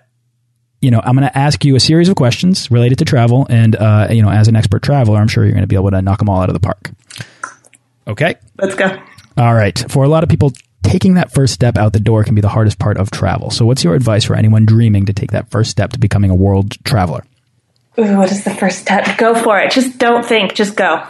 you 0.82 0.92
know, 0.92 1.02
I'm 1.04 1.16
going 1.16 1.28
to 1.28 1.36
ask 1.36 1.66
you 1.66 1.76
a 1.76 1.80
series 1.80 2.10
of 2.10 2.16
questions 2.16 2.70
related 2.70 3.00
to 3.00 3.06
travel, 3.06 3.48
and 3.50 3.76
uh, 3.76 4.10
you 4.12 4.22
know, 4.22 4.30
as 4.30 4.48
an 4.50 4.56
expert 4.56 4.84
traveler, 4.84 5.18
I'm 5.18 5.28
sure 5.28 5.44
you're 5.44 5.54
going 5.54 5.64
to 5.64 5.68
be 5.68 5.76
able 5.76 5.90
to 5.90 6.02
knock 6.02 6.20
them 6.20 6.30
all 6.30 6.42
out 6.42 6.50
of 6.50 6.54
the 6.54 6.60
park. 6.60 6.92
Okay. 8.08 8.36
Let's 8.60 8.76
go. 8.76 8.96
All 9.38 9.54
right. 9.56 9.84
For 9.90 10.04
a 10.04 10.08
lot 10.08 10.24
of 10.24 10.30
people, 10.30 10.52
taking 10.86 11.16
that 11.16 11.34
first 11.34 11.54
step 11.54 11.78
out 11.78 11.94
the 11.94 12.00
door 12.00 12.24
can 12.24 12.36
be 12.36 12.42
the 12.42 12.50
hardest 12.50 12.80
part 12.80 12.98
of 12.98 13.12
travel. 13.12 13.50
So, 13.50 13.66
what's 13.66 13.84
your 13.84 13.96
advice 13.96 14.24
for 14.24 14.36
anyone 14.36 14.66
dreaming 14.66 15.08
to 15.08 15.14
take 15.14 15.32
that 15.32 15.50
first 15.50 15.72
step 15.72 15.92
to 15.92 16.00
becoming 16.00 16.32
a 16.32 16.36
world 16.36 16.76
traveler? 16.84 17.26
Ooh, 17.98 18.18
what 18.18 18.32
is 18.32 18.44
the 18.44 18.54
first 18.54 18.80
step? 18.80 19.18
Go 19.18 19.36
for 19.36 19.58
it. 19.60 19.72
Just 19.72 19.98
don't 19.98 20.26
think. 20.26 20.54
Just 20.54 20.76
go. 20.76 21.06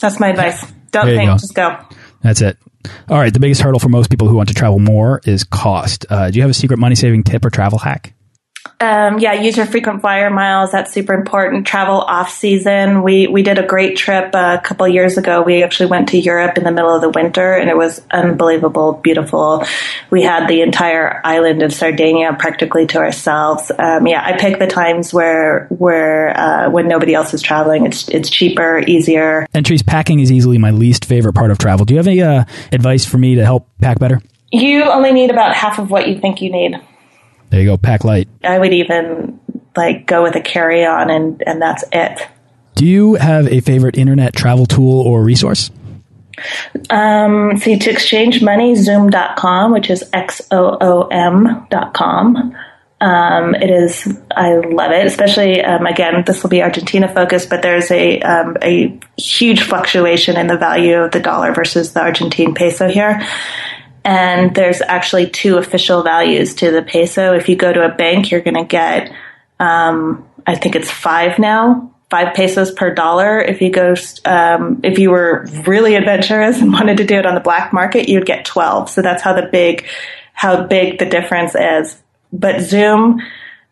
That's 0.00 0.18
my 0.18 0.28
advice. 0.28 0.64
Don't 0.90 1.06
think. 1.06 1.28
go. 1.28 1.34
Just 1.34 1.54
go. 1.54 1.78
That's 2.22 2.40
it. 2.40 2.56
All 3.08 3.18
right. 3.18 3.32
The 3.32 3.40
biggest 3.40 3.60
hurdle 3.60 3.80
for 3.80 3.88
most 3.88 4.10
people 4.10 4.28
who 4.28 4.36
want 4.36 4.48
to 4.48 4.54
travel 4.54 4.78
more 4.78 5.20
is 5.24 5.44
cost. 5.44 6.06
Uh, 6.08 6.30
do 6.30 6.36
you 6.36 6.42
have 6.42 6.50
a 6.50 6.54
secret 6.54 6.78
money 6.78 6.94
saving 6.94 7.24
tip 7.24 7.44
or 7.44 7.50
travel 7.50 7.78
hack? 7.78 8.14
Um, 8.82 9.18
yeah, 9.18 9.34
use 9.34 9.56
your 9.56 9.66
frequent 9.66 10.00
flyer 10.00 10.30
miles. 10.30 10.72
That's 10.72 10.92
super 10.92 11.12
important. 11.12 11.66
Travel 11.66 12.00
off 12.00 12.30
season. 12.30 13.02
We 13.02 13.26
we 13.26 13.42
did 13.42 13.58
a 13.58 13.66
great 13.66 13.96
trip 13.96 14.34
uh, 14.34 14.58
a 14.58 14.66
couple 14.66 14.88
years 14.88 15.18
ago. 15.18 15.42
We 15.42 15.62
actually 15.62 15.90
went 15.90 16.08
to 16.10 16.18
Europe 16.18 16.56
in 16.56 16.64
the 16.64 16.70
middle 16.70 16.94
of 16.94 17.02
the 17.02 17.10
winter, 17.10 17.54
and 17.54 17.68
it 17.68 17.76
was 17.76 18.00
unbelievable, 18.10 18.94
beautiful. 18.94 19.64
We 20.10 20.22
had 20.22 20.48
the 20.48 20.62
entire 20.62 21.20
island 21.24 21.62
of 21.62 21.74
Sardinia 21.74 22.34
practically 22.38 22.86
to 22.88 22.98
ourselves. 22.98 23.70
Um, 23.78 24.06
yeah, 24.06 24.22
I 24.24 24.38
pick 24.38 24.58
the 24.58 24.66
times 24.66 25.12
where 25.12 25.66
where 25.68 26.36
uh, 26.38 26.70
when 26.70 26.88
nobody 26.88 27.14
else 27.14 27.34
is 27.34 27.42
traveling. 27.42 27.86
It's 27.86 28.08
it's 28.08 28.30
cheaper, 28.30 28.78
easier. 28.78 29.46
Antrese 29.54 29.84
packing 29.84 30.20
is 30.20 30.32
easily 30.32 30.56
my 30.56 30.70
least 30.70 31.04
favorite 31.04 31.34
part 31.34 31.50
of 31.50 31.58
travel. 31.58 31.84
Do 31.84 31.94
you 31.94 31.98
have 31.98 32.06
any 32.06 32.22
uh, 32.22 32.44
advice 32.72 33.04
for 33.04 33.18
me 33.18 33.34
to 33.34 33.44
help 33.44 33.68
pack 33.80 33.98
better? 33.98 34.22
You 34.52 34.84
only 34.84 35.12
need 35.12 35.30
about 35.30 35.54
half 35.54 35.78
of 35.78 35.90
what 35.90 36.08
you 36.08 36.18
think 36.18 36.40
you 36.40 36.50
need. 36.50 36.80
There 37.50 37.60
you 37.60 37.66
go. 37.66 37.76
Pack 37.76 38.04
light. 38.04 38.28
I 38.42 38.58
would 38.58 38.72
even 38.72 39.40
like 39.76 40.06
go 40.06 40.22
with 40.22 40.36
a 40.36 40.40
carry 40.40 40.84
on, 40.84 41.10
and 41.10 41.42
and 41.46 41.60
that's 41.60 41.84
it. 41.92 42.26
Do 42.74 42.86
you 42.86 43.14
have 43.14 43.46
a 43.48 43.60
favorite 43.60 43.98
internet 43.98 44.34
travel 44.34 44.66
tool 44.66 45.02
or 45.02 45.22
resource? 45.22 45.70
Um, 46.88 47.58
see, 47.58 47.78
to 47.78 47.90
exchange 47.90 48.42
money, 48.42 48.74
xoom.com, 48.74 49.72
which 49.72 49.90
is 49.90 50.08
X 50.12 50.40
O 50.50 50.78
O 50.80 51.08
M.com. 51.08 52.56
Um, 53.02 53.54
it 53.54 53.70
is, 53.70 54.06
I 54.30 54.56
love 54.56 54.92
it, 54.92 55.06
especially, 55.06 55.62
um, 55.62 55.86
again, 55.86 56.22
this 56.26 56.42
will 56.42 56.50
be 56.50 56.62
Argentina 56.62 57.08
focused, 57.08 57.48
but 57.48 57.62
there's 57.62 57.90
a, 57.90 58.20
um, 58.20 58.58
a 58.62 59.00
huge 59.16 59.62
fluctuation 59.62 60.36
in 60.36 60.48
the 60.48 60.58
value 60.58 60.96
of 60.96 61.10
the 61.10 61.20
dollar 61.20 61.54
versus 61.54 61.94
the 61.94 62.00
Argentine 62.00 62.54
peso 62.54 62.88
here. 62.88 63.26
And 64.04 64.54
there's 64.54 64.80
actually 64.80 65.28
two 65.28 65.58
official 65.58 66.02
values 66.02 66.54
to 66.56 66.70
the 66.70 66.82
peso. 66.82 67.34
If 67.34 67.48
you 67.48 67.56
go 67.56 67.72
to 67.72 67.84
a 67.84 67.94
bank, 67.94 68.30
you're 68.30 68.40
going 68.40 68.54
to 68.54 68.64
get, 68.64 69.12
um, 69.58 70.26
I 70.46 70.54
think 70.54 70.74
it's 70.74 70.90
five 70.90 71.38
now, 71.38 71.92
five 72.08 72.34
pesos 72.34 72.70
per 72.70 72.94
dollar. 72.94 73.38
If 73.40 73.60
you 73.60 73.70
go, 73.70 73.94
um, 74.24 74.80
if 74.82 74.98
you 74.98 75.10
were 75.10 75.46
really 75.66 75.96
adventurous 75.96 76.60
and 76.60 76.72
wanted 76.72 76.96
to 76.98 77.04
do 77.04 77.16
it 77.16 77.26
on 77.26 77.34
the 77.34 77.40
black 77.40 77.72
market, 77.72 78.08
you'd 78.08 78.26
get 78.26 78.44
12. 78.44 78.88
So 78.90 79.02
that's 79.02 79.22
how 79.22 79.34
the 79.34 79.48
big, 79.50 79.86
how 80.32 80.66
big 80.66 80.98
the 80.98 81.06
difference 81.06 81.54
is. 81.54 82.00
But 82.32 82.56
Xoom, 82.56 83.20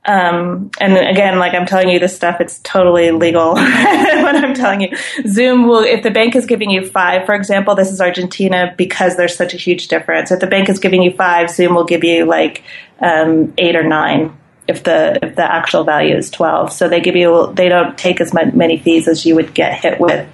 um, 0.04 0.70
and 0.80 0.96
again, 0.96 1.38
like 1.38 1.54
I'm 1.54 1.66
telling 1.66 1.90
you 1.90 1.98
this 1.98 2.16
stuff, 2.16 2.40
it's 2.40 2.60
totally 2.60 3.10
legal. 3.10 3.52
what 3.54 4.36
I'm 4.36 4.54
telling 4.54 4.80
you, 4.80 4.88
Xoom 4.88 5.68
will, 5.68 5.82
if 5.82 6.02
the 6.02 6.10
bank 6.10 6.34
is 6.34 6.46
giving 6.46 6.70
you 6.70 6.86
five, 6.86 7.26
for 7.26 7.34
example, 7.34 7.74
this 7.74 7.90
is 7.90 8.00
Argentina 8.00 8.74
because 8.76 9.16
there's 9.16 9.36
such 9.36 9.52
a 9.52 9.58
huge 9.58 9.88
difference. 9.88 10.30
If 10.30 10.40
the 10.40 10.46
bank 10.46 10.68
is 10.68 10.78
giving 10.78 11.02
you 11.02 11.10
five, 11.12 11.48
Xoom 11.48 11.74
will 11.74 11.84
give 11.84 12.04
you 12.04 12.24
like 12.24 12.62
um, 13.00 13.52
eight 13.58 13.76
or 13.76 13.82
nine. 13.82 14.36
If 14.66 14.84
the 14.84 15.18
if 15.22 15.34
the 15.34 15.50
actual 15.50 15.84
value 15.84 16.14
is 16.14 16.30
twelve, 16.30 16.72
so 16.72 16.88
they 16.88 17.00
give 17.00 17.16
you 17.16 17.52
they 17.54 17.68
don't 17.68 17.96
take 17.96 18.20
as 18.20 18.32
many 18.34 18.78
fees 18.78 19.08
as 19.08 19.24
you 19.24 19.34
would 19.34 19.54
get 19.54 19.80
hit 19.80 19.98
with 19.98 20.28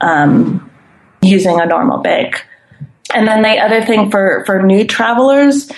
um, 0.00 0.70
using 1.22 1.60
a 1.60 1.66
normal 1.66 1.98
bank. 1.98 2.46
And 3.14 3.26
then 3.26 3.42
the 3.42 3.58
other 3.58 3.84
thing 3.84 4.10
for 4.10 4.44
for 4.46 4.62
new 4.62 4.86
travelers, 4.86 5.70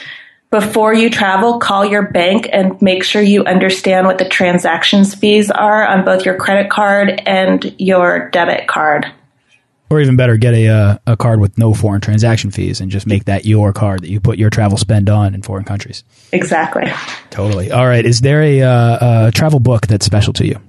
before 0.55 0.95
you 0.95 1.11
travel, 1.11 1.59
call 1.59 1.85
your 1.85 2.07
bank 2.13 2.49
and 2.53 2.81
make 2.81 3.03
sure 3.03 3.21
you 3.21 3.45
understand 3.45 4.07
what 4.07 4.19
the 4.19 4.29
transactions 4.29 5.13
fees 5.13 5.51
are 5.51 5.85
on 5.85 6.05
both 6.05 6.25
your 6.25 6.37
credit 6.37 6.71
card 6.71 7.21
and 7.27 7.75
your 7.77 8.31
debit 8.31 8.69
card. 8.69 9.05
Or 9.91 10.01
even 10.01 10.15
better, 10.15 10.37
get 10.37 10.55
a 10.55 10.69
uh, 10.69 10.99
a 11.09 11.17
card 11.17 11.41
with 11.41 11.59
no 11.59 11.75
foreign 11.75 12.01
transaction 12.01 12.53
fees 12.53 12.81
and 12.81 12.89
just 12.89 13.05
make 13.05 13.25
that 13.25 13.45
your 13.45 13.73
card 13.73 14.03
that 14.03 14.11
you 14.11 14.21
put 14.21 14.39
your 14.39 14.49
travel 14.49 14.79
spend 14.79 15.11
on 15.11 15.35
in 15.35 15.43
foreign 15.43 15.65
countries. 15.65 16.05
Exactly. 16.31 16.85
Totally. 17.31 17.73
All 17.73 17.87
right. 17.87 18.07
Is 18.07 18.21
there 18.21 18.41
a, 18.41 18.63
uh, 18.63 19.27
a 19.27 19.33
travel 19.33 19.59
book 19.59 19.89
that's 19.89 20.07
special 20.07 20.33
to 20.35 20.47
you? 20.47 20.61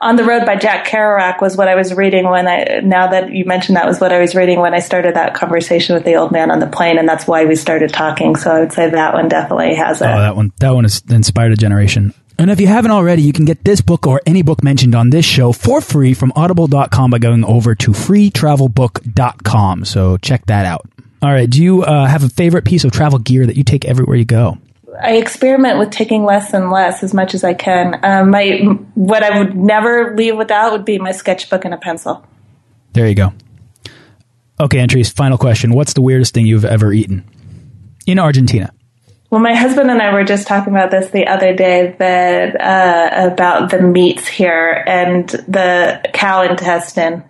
On 0.00 0.16
the 0.16 0.24
Road 0.24 0.46
by 0.46 0.56
Jack 0.56 0.86
Kerouac 0.86 1.40
was 1.40 1.56
what 1.56 1.68
I 1.68 1.74
was 1.74 1.94
reading 1.94 2.28
when 2.28 2.46
I, 2.46 2.80
now 2.82 3.08
that 3.08 3.32
you 3.32 3.44
mentioned 3.44 3.76
that 3.76 3.86
was 3.86 4.00
what 4.00 4.12
I 4.12 4.20
was 4.20 4.34
reading 4.34 4.60
when 4.60 4.74
I 4.74 4.80
started 4.80 5.14
that 5.16 5.34
conversation 5.34 5.94
with 5.94 6.04
the 6.04 6.16
old 6.16 6.32
man 6.32 6.50
on 6.50 6.58
the 6.58 6.66
plane, 6.66 6.98
and 6.98 7.08
that's 7.08 7.26
why 7.26 7.44
we 7.44 7.56
started 7.56 7.92
talking. 7.92 8.36
So 8.36 8.50
I 8.50 8.60
would 8.60 8.72
say 8.72 8.90
that 8.90 9.14
one 9.14 9.28
definitely 9.28 9.74
has 9.74 10.00
a. 10.00 10.12
Oh, 10.12 10.20
that 10.20 10.36
one. 10.36 10.52
That 10.58 10.70
one 10.70 10.84
has 10.84 11.02
inspired 11.10 11.52
a 11.52 11.56
generation. 11.56 12.14
And 12.38 12.50
if 12.50 12.58
you 12.58 12.68
haven't 12.68 12.90
already, 12.90 13.20
you 13.20 13.34
can 13.34 13.44
get 13.44 13.64
this 13.64 13.82
book 13.82 14.06
or 14.06 14.22
any 14.24 14.40
book 14.40 14.64
mentioned 14.64 14.94
on 14.94 15.10
this 15.10 15.26
show 15.26 15.52
for 15.52 15.82
free 15.82 16.14
from 16.14 16.32
audible.com 16.34 17.10
by 17.10 17.18
going 17.18 17.44
over 17.44 17.74
to 17.74 17.90
freetravelbook.com. 17.90 19.84
So 19.84 20.16
check 20.16 20.46
that 20.46 20.64
out. 20.64 20.88
All 21.20 21.30
right. 21.30 21.50
Do 21.50 21.62
you 21.62 21.82
uh, 21.82 22.06
have 22.06 22.24
a 22.24 22.30
favorite 22.30 22.64
piece 22.64 22.84
of 22.84 22.92
travel 22.92 23.18
gear 23.18 23.44
that 23.44 23.56
you 23.56 23.64
take 23.64 23.84
everywhere 23.84 24.16
you 24.16 24.24
go? 24.24 24.56
I 25.00 25.16
experiment 25.16 25.78
with 25.78 25.90
taking 25.90 26.24
less 26.24 26.52
and 26.52 26.70
less 26.70 27.02
as 27.02 27.14
much 27.14 27.34
as 27.34 27.44
I 27.44 27.54
can. 27.54 27.98
Um, 28.04 28.30
my 28.30 28.58
what 28.94 29.22
I 29.22 29.38
would 29.38 29.56
never 29.56 30.16
leave 30.16 30.36
without 30.36 30.72
would 30.72 30.84
be 30.84 30.98
my 30.98 31.12
sketchbook 31.12 31.64
and 31.64 31.74
a 31.74 31.76
pencil. 31.76 32.24
There 32.92 33.06
you 33.06 33.14
go. 33.14 33.32
Okay, 34.58 34.78
Antrese. 34.78 35.12
Final 35.12 35.38
question. 35.38 35.72
What's 35.72 35.94
the 35.94 36.02
weirdest 36.02 36.34
thing 36.34 36.46
you've 36.46 36.64
ever 36.64 36.92
eaten 36.92 37.24
in 38.06 38.18
Argentina? 38.18 38.72
Well, 39.30 39.40
my 39.40 39.54
husband 39.54 39.90
and 39.90 40.02
I 40.02 40.12
were 40.12 40.24
just 40.24 40.48
talking 40.48 40.72
about 40.72 40.90
this 40.90 41.10
the 41.10 41.28
other 41.28 41.54
day 41.54 41.94
that 41.98 42.60
uh, 42.60 43.32
about 43.32 43.70
the 43.70 43.80
meats 43.80 44.26
here 44.26 44.82
and 44.86 45.28
the 45.28 46.04
cow 46.12 46.42
intestine. 46.42 47.24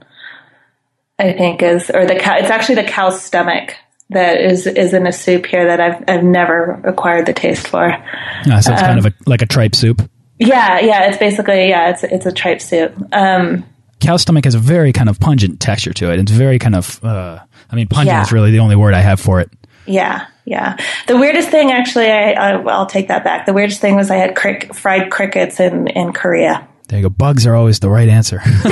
I 1.18 1.34
think 1.34 1.62
is 1.62 1.90
or 1.90 2.06
the 2.06 2.16
cow. 2.16 2.38
It's 2.38 2.48
actually 2.48 2.76
the 2.76 2.84
cow's 2.84 3.20
stomach 3.20 3.76
that 4.10 4.40
is 4.40 4.66
is 4.66 4.92
in 4.94 5.06
a 5.06 5.12
soup 5.12 5.46
here 5.46 5.66
that 5.66 5.80
I've 5.80 6.04
I've 6.08 6.24
never 6.24 6.80
acquired 6.84 7.26
the 7.26 7.32
taste 7.32 7.66
for. 7.68 7.90
Uh, 7.92 8.60
so 8.60 8.72
it's 8.72 8.82
kind 8.82 8.98
of 8.98 9.06
a, 9.06 9.12
like 9.26 9.42
a 9.42 9.46
tripe 9.46 9.74
soup. 9.74 10.02
Yeah, 10.38 10.80
yeah. 10.80 11.08
It's 11.08 11.18
basically 11.18 11.68
yeah. 11.68 11.90
It's 11.90 12.04
it's 12.04 12.26
a 12.26 12.32
tripe 12.32 12.60
soup. 12.60 12.94
Um, 13.12 13.64
Cow 14.00 14.16
stomach 14.16 14.44
has 14.44 14.54
a 14.54 14.58
very 14.58 14.92
kind 14.92 15.08
of 15.08 15.20
pungent 15.20 15.60
texture 15.60 15.92
to 15.92 16.10
it. 16.10 16.18
It's 16.18 16.32
very 16.32 16.58
kind 16.58 16.74
of, 16.74 17.04
uh, 17.04 17.38
I 17.70 17.76
mean, 17.76 17.86
pungent 17.86 18.14
Yeah. 18.14 18.22
is 18.22 18.32
really 18.32 18.50
the 18.50 18.60
only 18.60 18.74
word 18.74 18.94
I 18.94 19.00
have 19.00 19.20
for 19.20 19.40
it. 19.40 19.50
Yeah, 19.84 20.26
yeah. 20.46 20.78
The 21.06 21.18
weirdest 21.18 21.50
thing, 21.50 21.70
actually, 21.70 22.10
I, 22.10 22.32
I 22.32 22.52
I'll 22.62 22.86
take 22.86 23.08
that 23.08 23.24
back. 23.24 23.44
The 23.44 23.52
weirdest 23.52 23.82
thing 23.82 23.96
was 23.96 24.10
I 24.10 24.16
had 24.16 24.34
crick, 24.34 24.74
fried 24.74 25.10
crickets 25.10 25.60
in 25.60 25.88
in 25.88 26.14
Korea. 26.14 26.66
There 26.88 26.98
you 26.98 27.04
go. 27.04 27.10
Bugs 27.10 27.46
are 27.46 27.54
always 27.54 27.80
the 27.80 27.90
right 27.90 28.08
answer. 28.08 28.40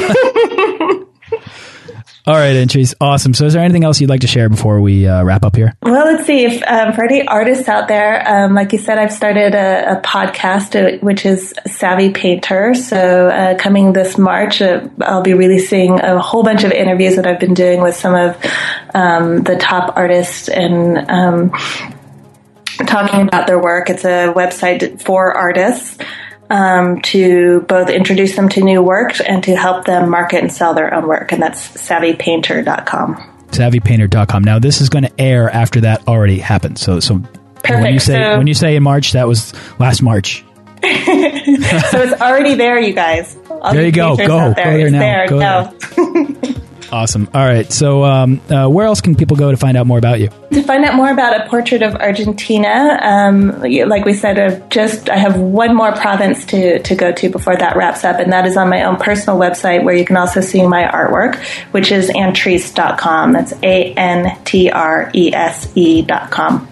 All 2.29 2.35
right, 2.35 2.55
Antrese. 2.55 2.93
Awesome. 3.01 3.33
So, 3.33 3.47
is 3.47 3.55
there 3.55 3.63
anything 3.63 3.85
else 3.85 4.03
you'd 4.03 4.11
like 4.11 4.21
to 4.21 4.27
share 4.27 4.51
before 4.51 4.83
we 4.83 5.09
uh, 5.09 5.25
wrap 5.25 5.47
up 5.47 5.57
here? 5.57 5.75
Well, 5.81 6.05
let's 6.05 6.27
see 6.27 6.45
if 6.45 6.63
um, 6.67 6.93
for 6.93 7.07
any 7.07 7.27
artists 7.27 7.71
out 7.71 7.89
there, 7.89 8.23
um, 8.29 8.53
like 8.53 8.75
you 8.75 8.79
said, 8.79 8.99
I've 8.99 9.15
started 9.15 9.55
a, 9.55 9.97
a 9.97 10.03
podcast 10.03 10.77
uh, 10.77 10.99
which 10.99 11.25
is 11.25 11.55
Savvy 11.67 12.11
Painter. 12.11 12.75
So 12.75 13.29
uh, 13.29 13.57
coming 13.57 13.95
this 13.95 14.19
March, 14.19 14.61
uh, 14.61 14.87
I'll 15.01 15.23
be 15.23 15.33
releasing 15.33 16.01
a 16.01 16.21
whole 16.21 16.43
bunch 16.43 16.65
of 16.65 16.71
interviews 16.73 17.17
that 17.17 17.27
I've 17.27 17.41
been 17.41 17.55
doing 17.55 17.81
with 17.81 17.97
some 17.97 18.15
of 18.15 18.37
um, 18.95 19.43
the 19.45 19.57
top 19.57 19.97
artists 19.97 20.51
and 20.51 21.11
um, 21.11 21.51
talking 22.87 23.27
about 23.27 23.47
their 23.47 23.59
work. 23.59 23.89
It's 23.89 24.05
a 24.05 24.35
website 24.37 25.01
for 25.01 25.35
artists 25.35 25.97
um, 26.51 27.01
to 27.03 27.61
both 27.69 27.91
introduce 27.91 28.37
them 28.37 28.49
to 28.51 28.63
new 28.63 28.83
work 28.83 29.13
and 29.27 29.43
to 29.45 29.57
help 29.57 29.85
them 29.85 30.09
market 30.11 30.43
and 30.43 30.53
sell 30.53 30.75
their 30.75 30.95
own 30.95 31.07
work. 31.07 31.33
And 31.33 31.43
that's 31.43 31.61
savvypainter.com. 31.77 33.17
Savvypainter.com. 33.49 34.45
Now, 34.45 34.59
this 34.59 34.81
is 34.81 34.89
going 34.89 35.05
to 35.05 35.21
air 35.21 35.49
after 35.51 35.81
that 35.83 36.07
already 36.09 36.39
happened. 36.39 36.79
So, 36.79 37.01
so 37.01 37.19
Perfect. 37.63 37.81
when 37.83 37.93
you 37.95 37.99
say 38.01 38.15
So- 38.15 38.39
when 38.39 38.47
you 38.47 38.55
say 38.55 38.77
in 38.77 38.83
March, 38.83 39.13
that 39.13 39.27
was 39.27 39.53
last 39.79 40.03
March. 40.03 40.45
so 40.83 40.85
it's 40.87 42.21
already 42.23 42.55
there, 42.55 42.79
you 42.79 42.93
guys. 42.93 43.37
All 43.51 43.73
There 43.73 43.85
you 43.85 43.91
go. 43.93 44.17
Go. 44.17 44.53
there. 44.55 44.55
Go 44.55 44.55
there 44.55 44.79
It's 44.87 44.93
now. 44.93 44.99
there. 45.01 45.27
Go 45.29 45.41
Go. 46.45 46.53
Awesome. 46.91 47.29
All 47.35 47.45
right. 47.45 47.71
So, 47.71 48.05
um, 48.05 48.41
uh, 48.49 48.67
where 48.69 48.87
else 48.87 49.01
can 49.01 49.15
people 49.15 49.37
go 49.37 49.51
to 49.51 49.57
find 49.57 49.77
out 49.77 49.87
more 49.87 49.99
about 49.99 50.21
you? 50.21 50.29
To 50.53 50.63
find 50.63 50.85
out 50.85 50.95
more 50.95 51.11
about 51.11 51.39
a 51.39 51.49
portrait 51.49 51.83
of 51.83 51.95
Argentina, 51.97 52.99
um, 53.03 53.61
like 53.61 54.05
we 54.05 54.15
said, 54.15 54.39
uh, 54.39 54.67
just 54.69 55.11
I 55.11 55.17
have 55.17 55.39
one 55.39 55.77
more 55.77 55.93
province 55.93 56.47
to, 56.47 56.79
to 56.79 56.95
go 56.95 57.13
to 57.13 57.29
before 57.29 57.57
that 57.57 57.77
wraps 57.77 58.05
up, 58.05 58.19
and 58.19 58.33
that 58.33 58.47
is 58.47 58.57
on 58.57 58.71
my 58.71 58.85
own 58.85 58.97
personal 58.97 59.39
website 59.39 59.85
where 59.85 59.95
you 59.95 60.05
can 60.05 60.17
also 60.17 60.41
see 60.41 60.67
my 60.67 60.85
artwork, 60.85 61.37
which 61.73 61.93
is 61.93 62.09
antrese.com. 62.09 63.33
That's 63.33 63.53
a 63.63 63.93
n 63.93 64.39
t 64.45 64.71
r 64.71 65.11
e 65.13 65.35
s 65.35 65.71
e 65.75 66.03
dot 66.03 66.31
com. 66.31 66.67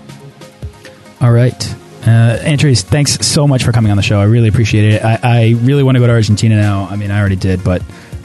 All 1.20 1.32
right. 1.32 1.74
Uh, 2.02 2.38
Antrese, 2.38 2.82
thanks 2.82 3.26
so 3.26 3.48
much 3.48 3.64
for 3.64 3.72
coming 3.72 3.90
on 3.90 3.96
the 3.96 4.02
show. 4.02 4.20
I 4.20 4.24
really 4.24 4.46
appreciate 4.48 4.94
it. 4.94 5.04
I, 5.04 5.18
I 5.22 5.48
really 5.62 5.82
want 5.82 5.96
to 5.96 6.00
go 6.00 6.06
to 6.06 6.12
Argentina 6.12 6.54
now. 6.54 6.86
I 6.86 6.94
mean, 6.94 7.10
I 7.10 7.18
already 7.18 7.34
did, 7.34 7.64
but 7.64 7.82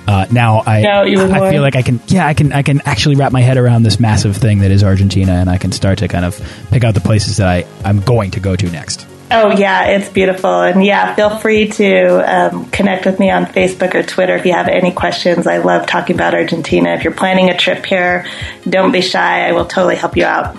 uh, 0.07 0.25
now 0.31 0.63
I 0.65 0.81
No, 0.81 1.03
I 1.03 1.51
feel 1.51 1.61
like 1.61 1.75
I 1.75 1.81
can. 1.81 1.99
Yeah, 2.07 2.27
I 2.27 2.33
can. 2.33 2.51
I 2.53 2.63
can 2.63 2.81
actually 2.81 3.15
wrap 3.15 3.31
my 3.31 3.41
head 3.41 3.57
around 3.57 3.83
this 3.83 3.99
massive 3.99 4.35
thing 4.35 4.59
that 4.59 4.71
is 4.71 4.83
Argentina, 4.83 5.33
and 5.33 5.49
I 5.49 5.57
can 5.57 5.71
start 5.71 5.99
to 5.99 6.07
kind 6.07 6.25
of 6.25 6.39
pick 6.71 6.83
out 6.83 6.93
the 6.93 7.01
places 7.01 7.37
that 7.37 7.47
I 7.47 7.65
I'm 7.83 8.01
going 8.01 8.31
to 8.31 8.39
go 8.39 8.55
to 8.55 8.69
next. 8.69 9.07
Oh, 9.33 9.55
yeah, 9.57 9.85
it's 9.85 10.09
beautiful. 10.09 10.61
And 10.61 10.83
yeah, 10.83 11.15
feel 11.15 11.37
free 11.37 11.69
to 11.69 12.15
um, 12.19 12.69
connect 12.69 13.05
with 13.05 13.17
me 13.17 13.31
on 13.31 13.45
Facebook 13.45 13.95
or 13.95 14.03
Twitter 14.03 14.35
if 14.35 14.45
you 14.45 14.51
have 14.51 14.67
any 14.67 14.91
questions. 14.91 15.47
I 15.47 15.59
love 15.59 15.87
talking 15.87 16.17
about 16.17 16.33
Argentina. 16.33 16.89
If 16.95 17.05
you're 17.05 17.13
planning 17.13 17.49
a 17.49 17.57
trip 17.57 17.85
here, 17.85 18.27
don't 18.67 18.91
be 18.91 18.99
shy. 18.99 19.47
I 19.47 19.53
will 19.53 19.65
totally 19.65 19.95
help 19.95 20.17
you 20.17 20.25
out. 20.25 20.57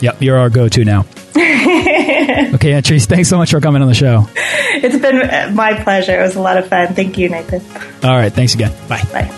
Yep, 0.00 0.22
you're 0.22 0.38
our 0.38 0.50
go-to 0.50 0.84
now. 0.84 1.06
okay, 2.54 2.72
Antrese, 2.72 3.06
thanks 3.06 3.28
so 3.28 3.36
much 3.38 3.50
for 3.50 3.60
coming 3.60 3.82
on 3.82 3.88
the 3.88 3.94
show. 3.94 4.28
It's 4.34 4.98
been 4.98 5.54
my 5.54 5.74
pleasure. 5.82 6.18
It 6.18 6.22
was 6.22 6.36
a 6.36 6.40
lot 6.40 6.56
of 6.58 6.68
fun. 6.68 6.94
Thank 6.94 7.18
you, 7.18 7.28
Nathan. 7.28 7.60
All 8.08 8.16
right, 8.16 8.32
thanks 8.32 8.54
again. 8.54 8.72
Bye. 8.88 9.02
Bye. 9.12 9.30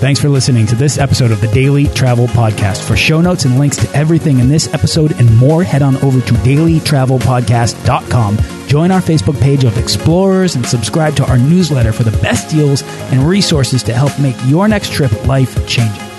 Thanks 0.00 0.18
for 0.18 0.30
listening 0.30 0.66
to 0.68 0.74
this 0.74 0.96
episode 0.96 1.30
of 1.30 1.42
the 1.42 1.48
Daily 1.48 1.86
Travel 1.88 2.26
Podcast. 2.28 2.88
For 2.88 2.96
show 2.96 3.20
notes 3.20 3.44
and 3.44 3.58
links 3.58 3.76
to 3.76 3.86
everything 3.94 4.38
in 4.38 4.48
this 4.48 4.72
episode 4.72 5.12
and 5.20 5.36
more, 5.36 5.62
head 5.62 5.82
on 5.82 5.96
over 5.96 6.22
to 6.22 6.32
dailytravelpodcast.com. 6.32 8.38
Join 8.66 8.90
our 8.92 9.02
Facebook 9.02 9.38
page 9.42 9.64
of 9.64 9.76
explorers 9.76 10.56
and 10.56 10.64
subscribe 10.64 11.16
to 11.16 11.26
our 11.26 11.36
newsletter 11.36 11.92
for 11.92 12.04
the 12.04 12.16
best 12.22 12.48
deals 12.48 12.82
and 13.12 13.28
resources 13.28 13.82
to 13.82 13.92
help 13.92 14.18
make 14.18 14.36
your 14.46 14.68
next 14.68 14.90
trip 14.90 15.12
life 15.26 15.68
changing. 15.68 16.09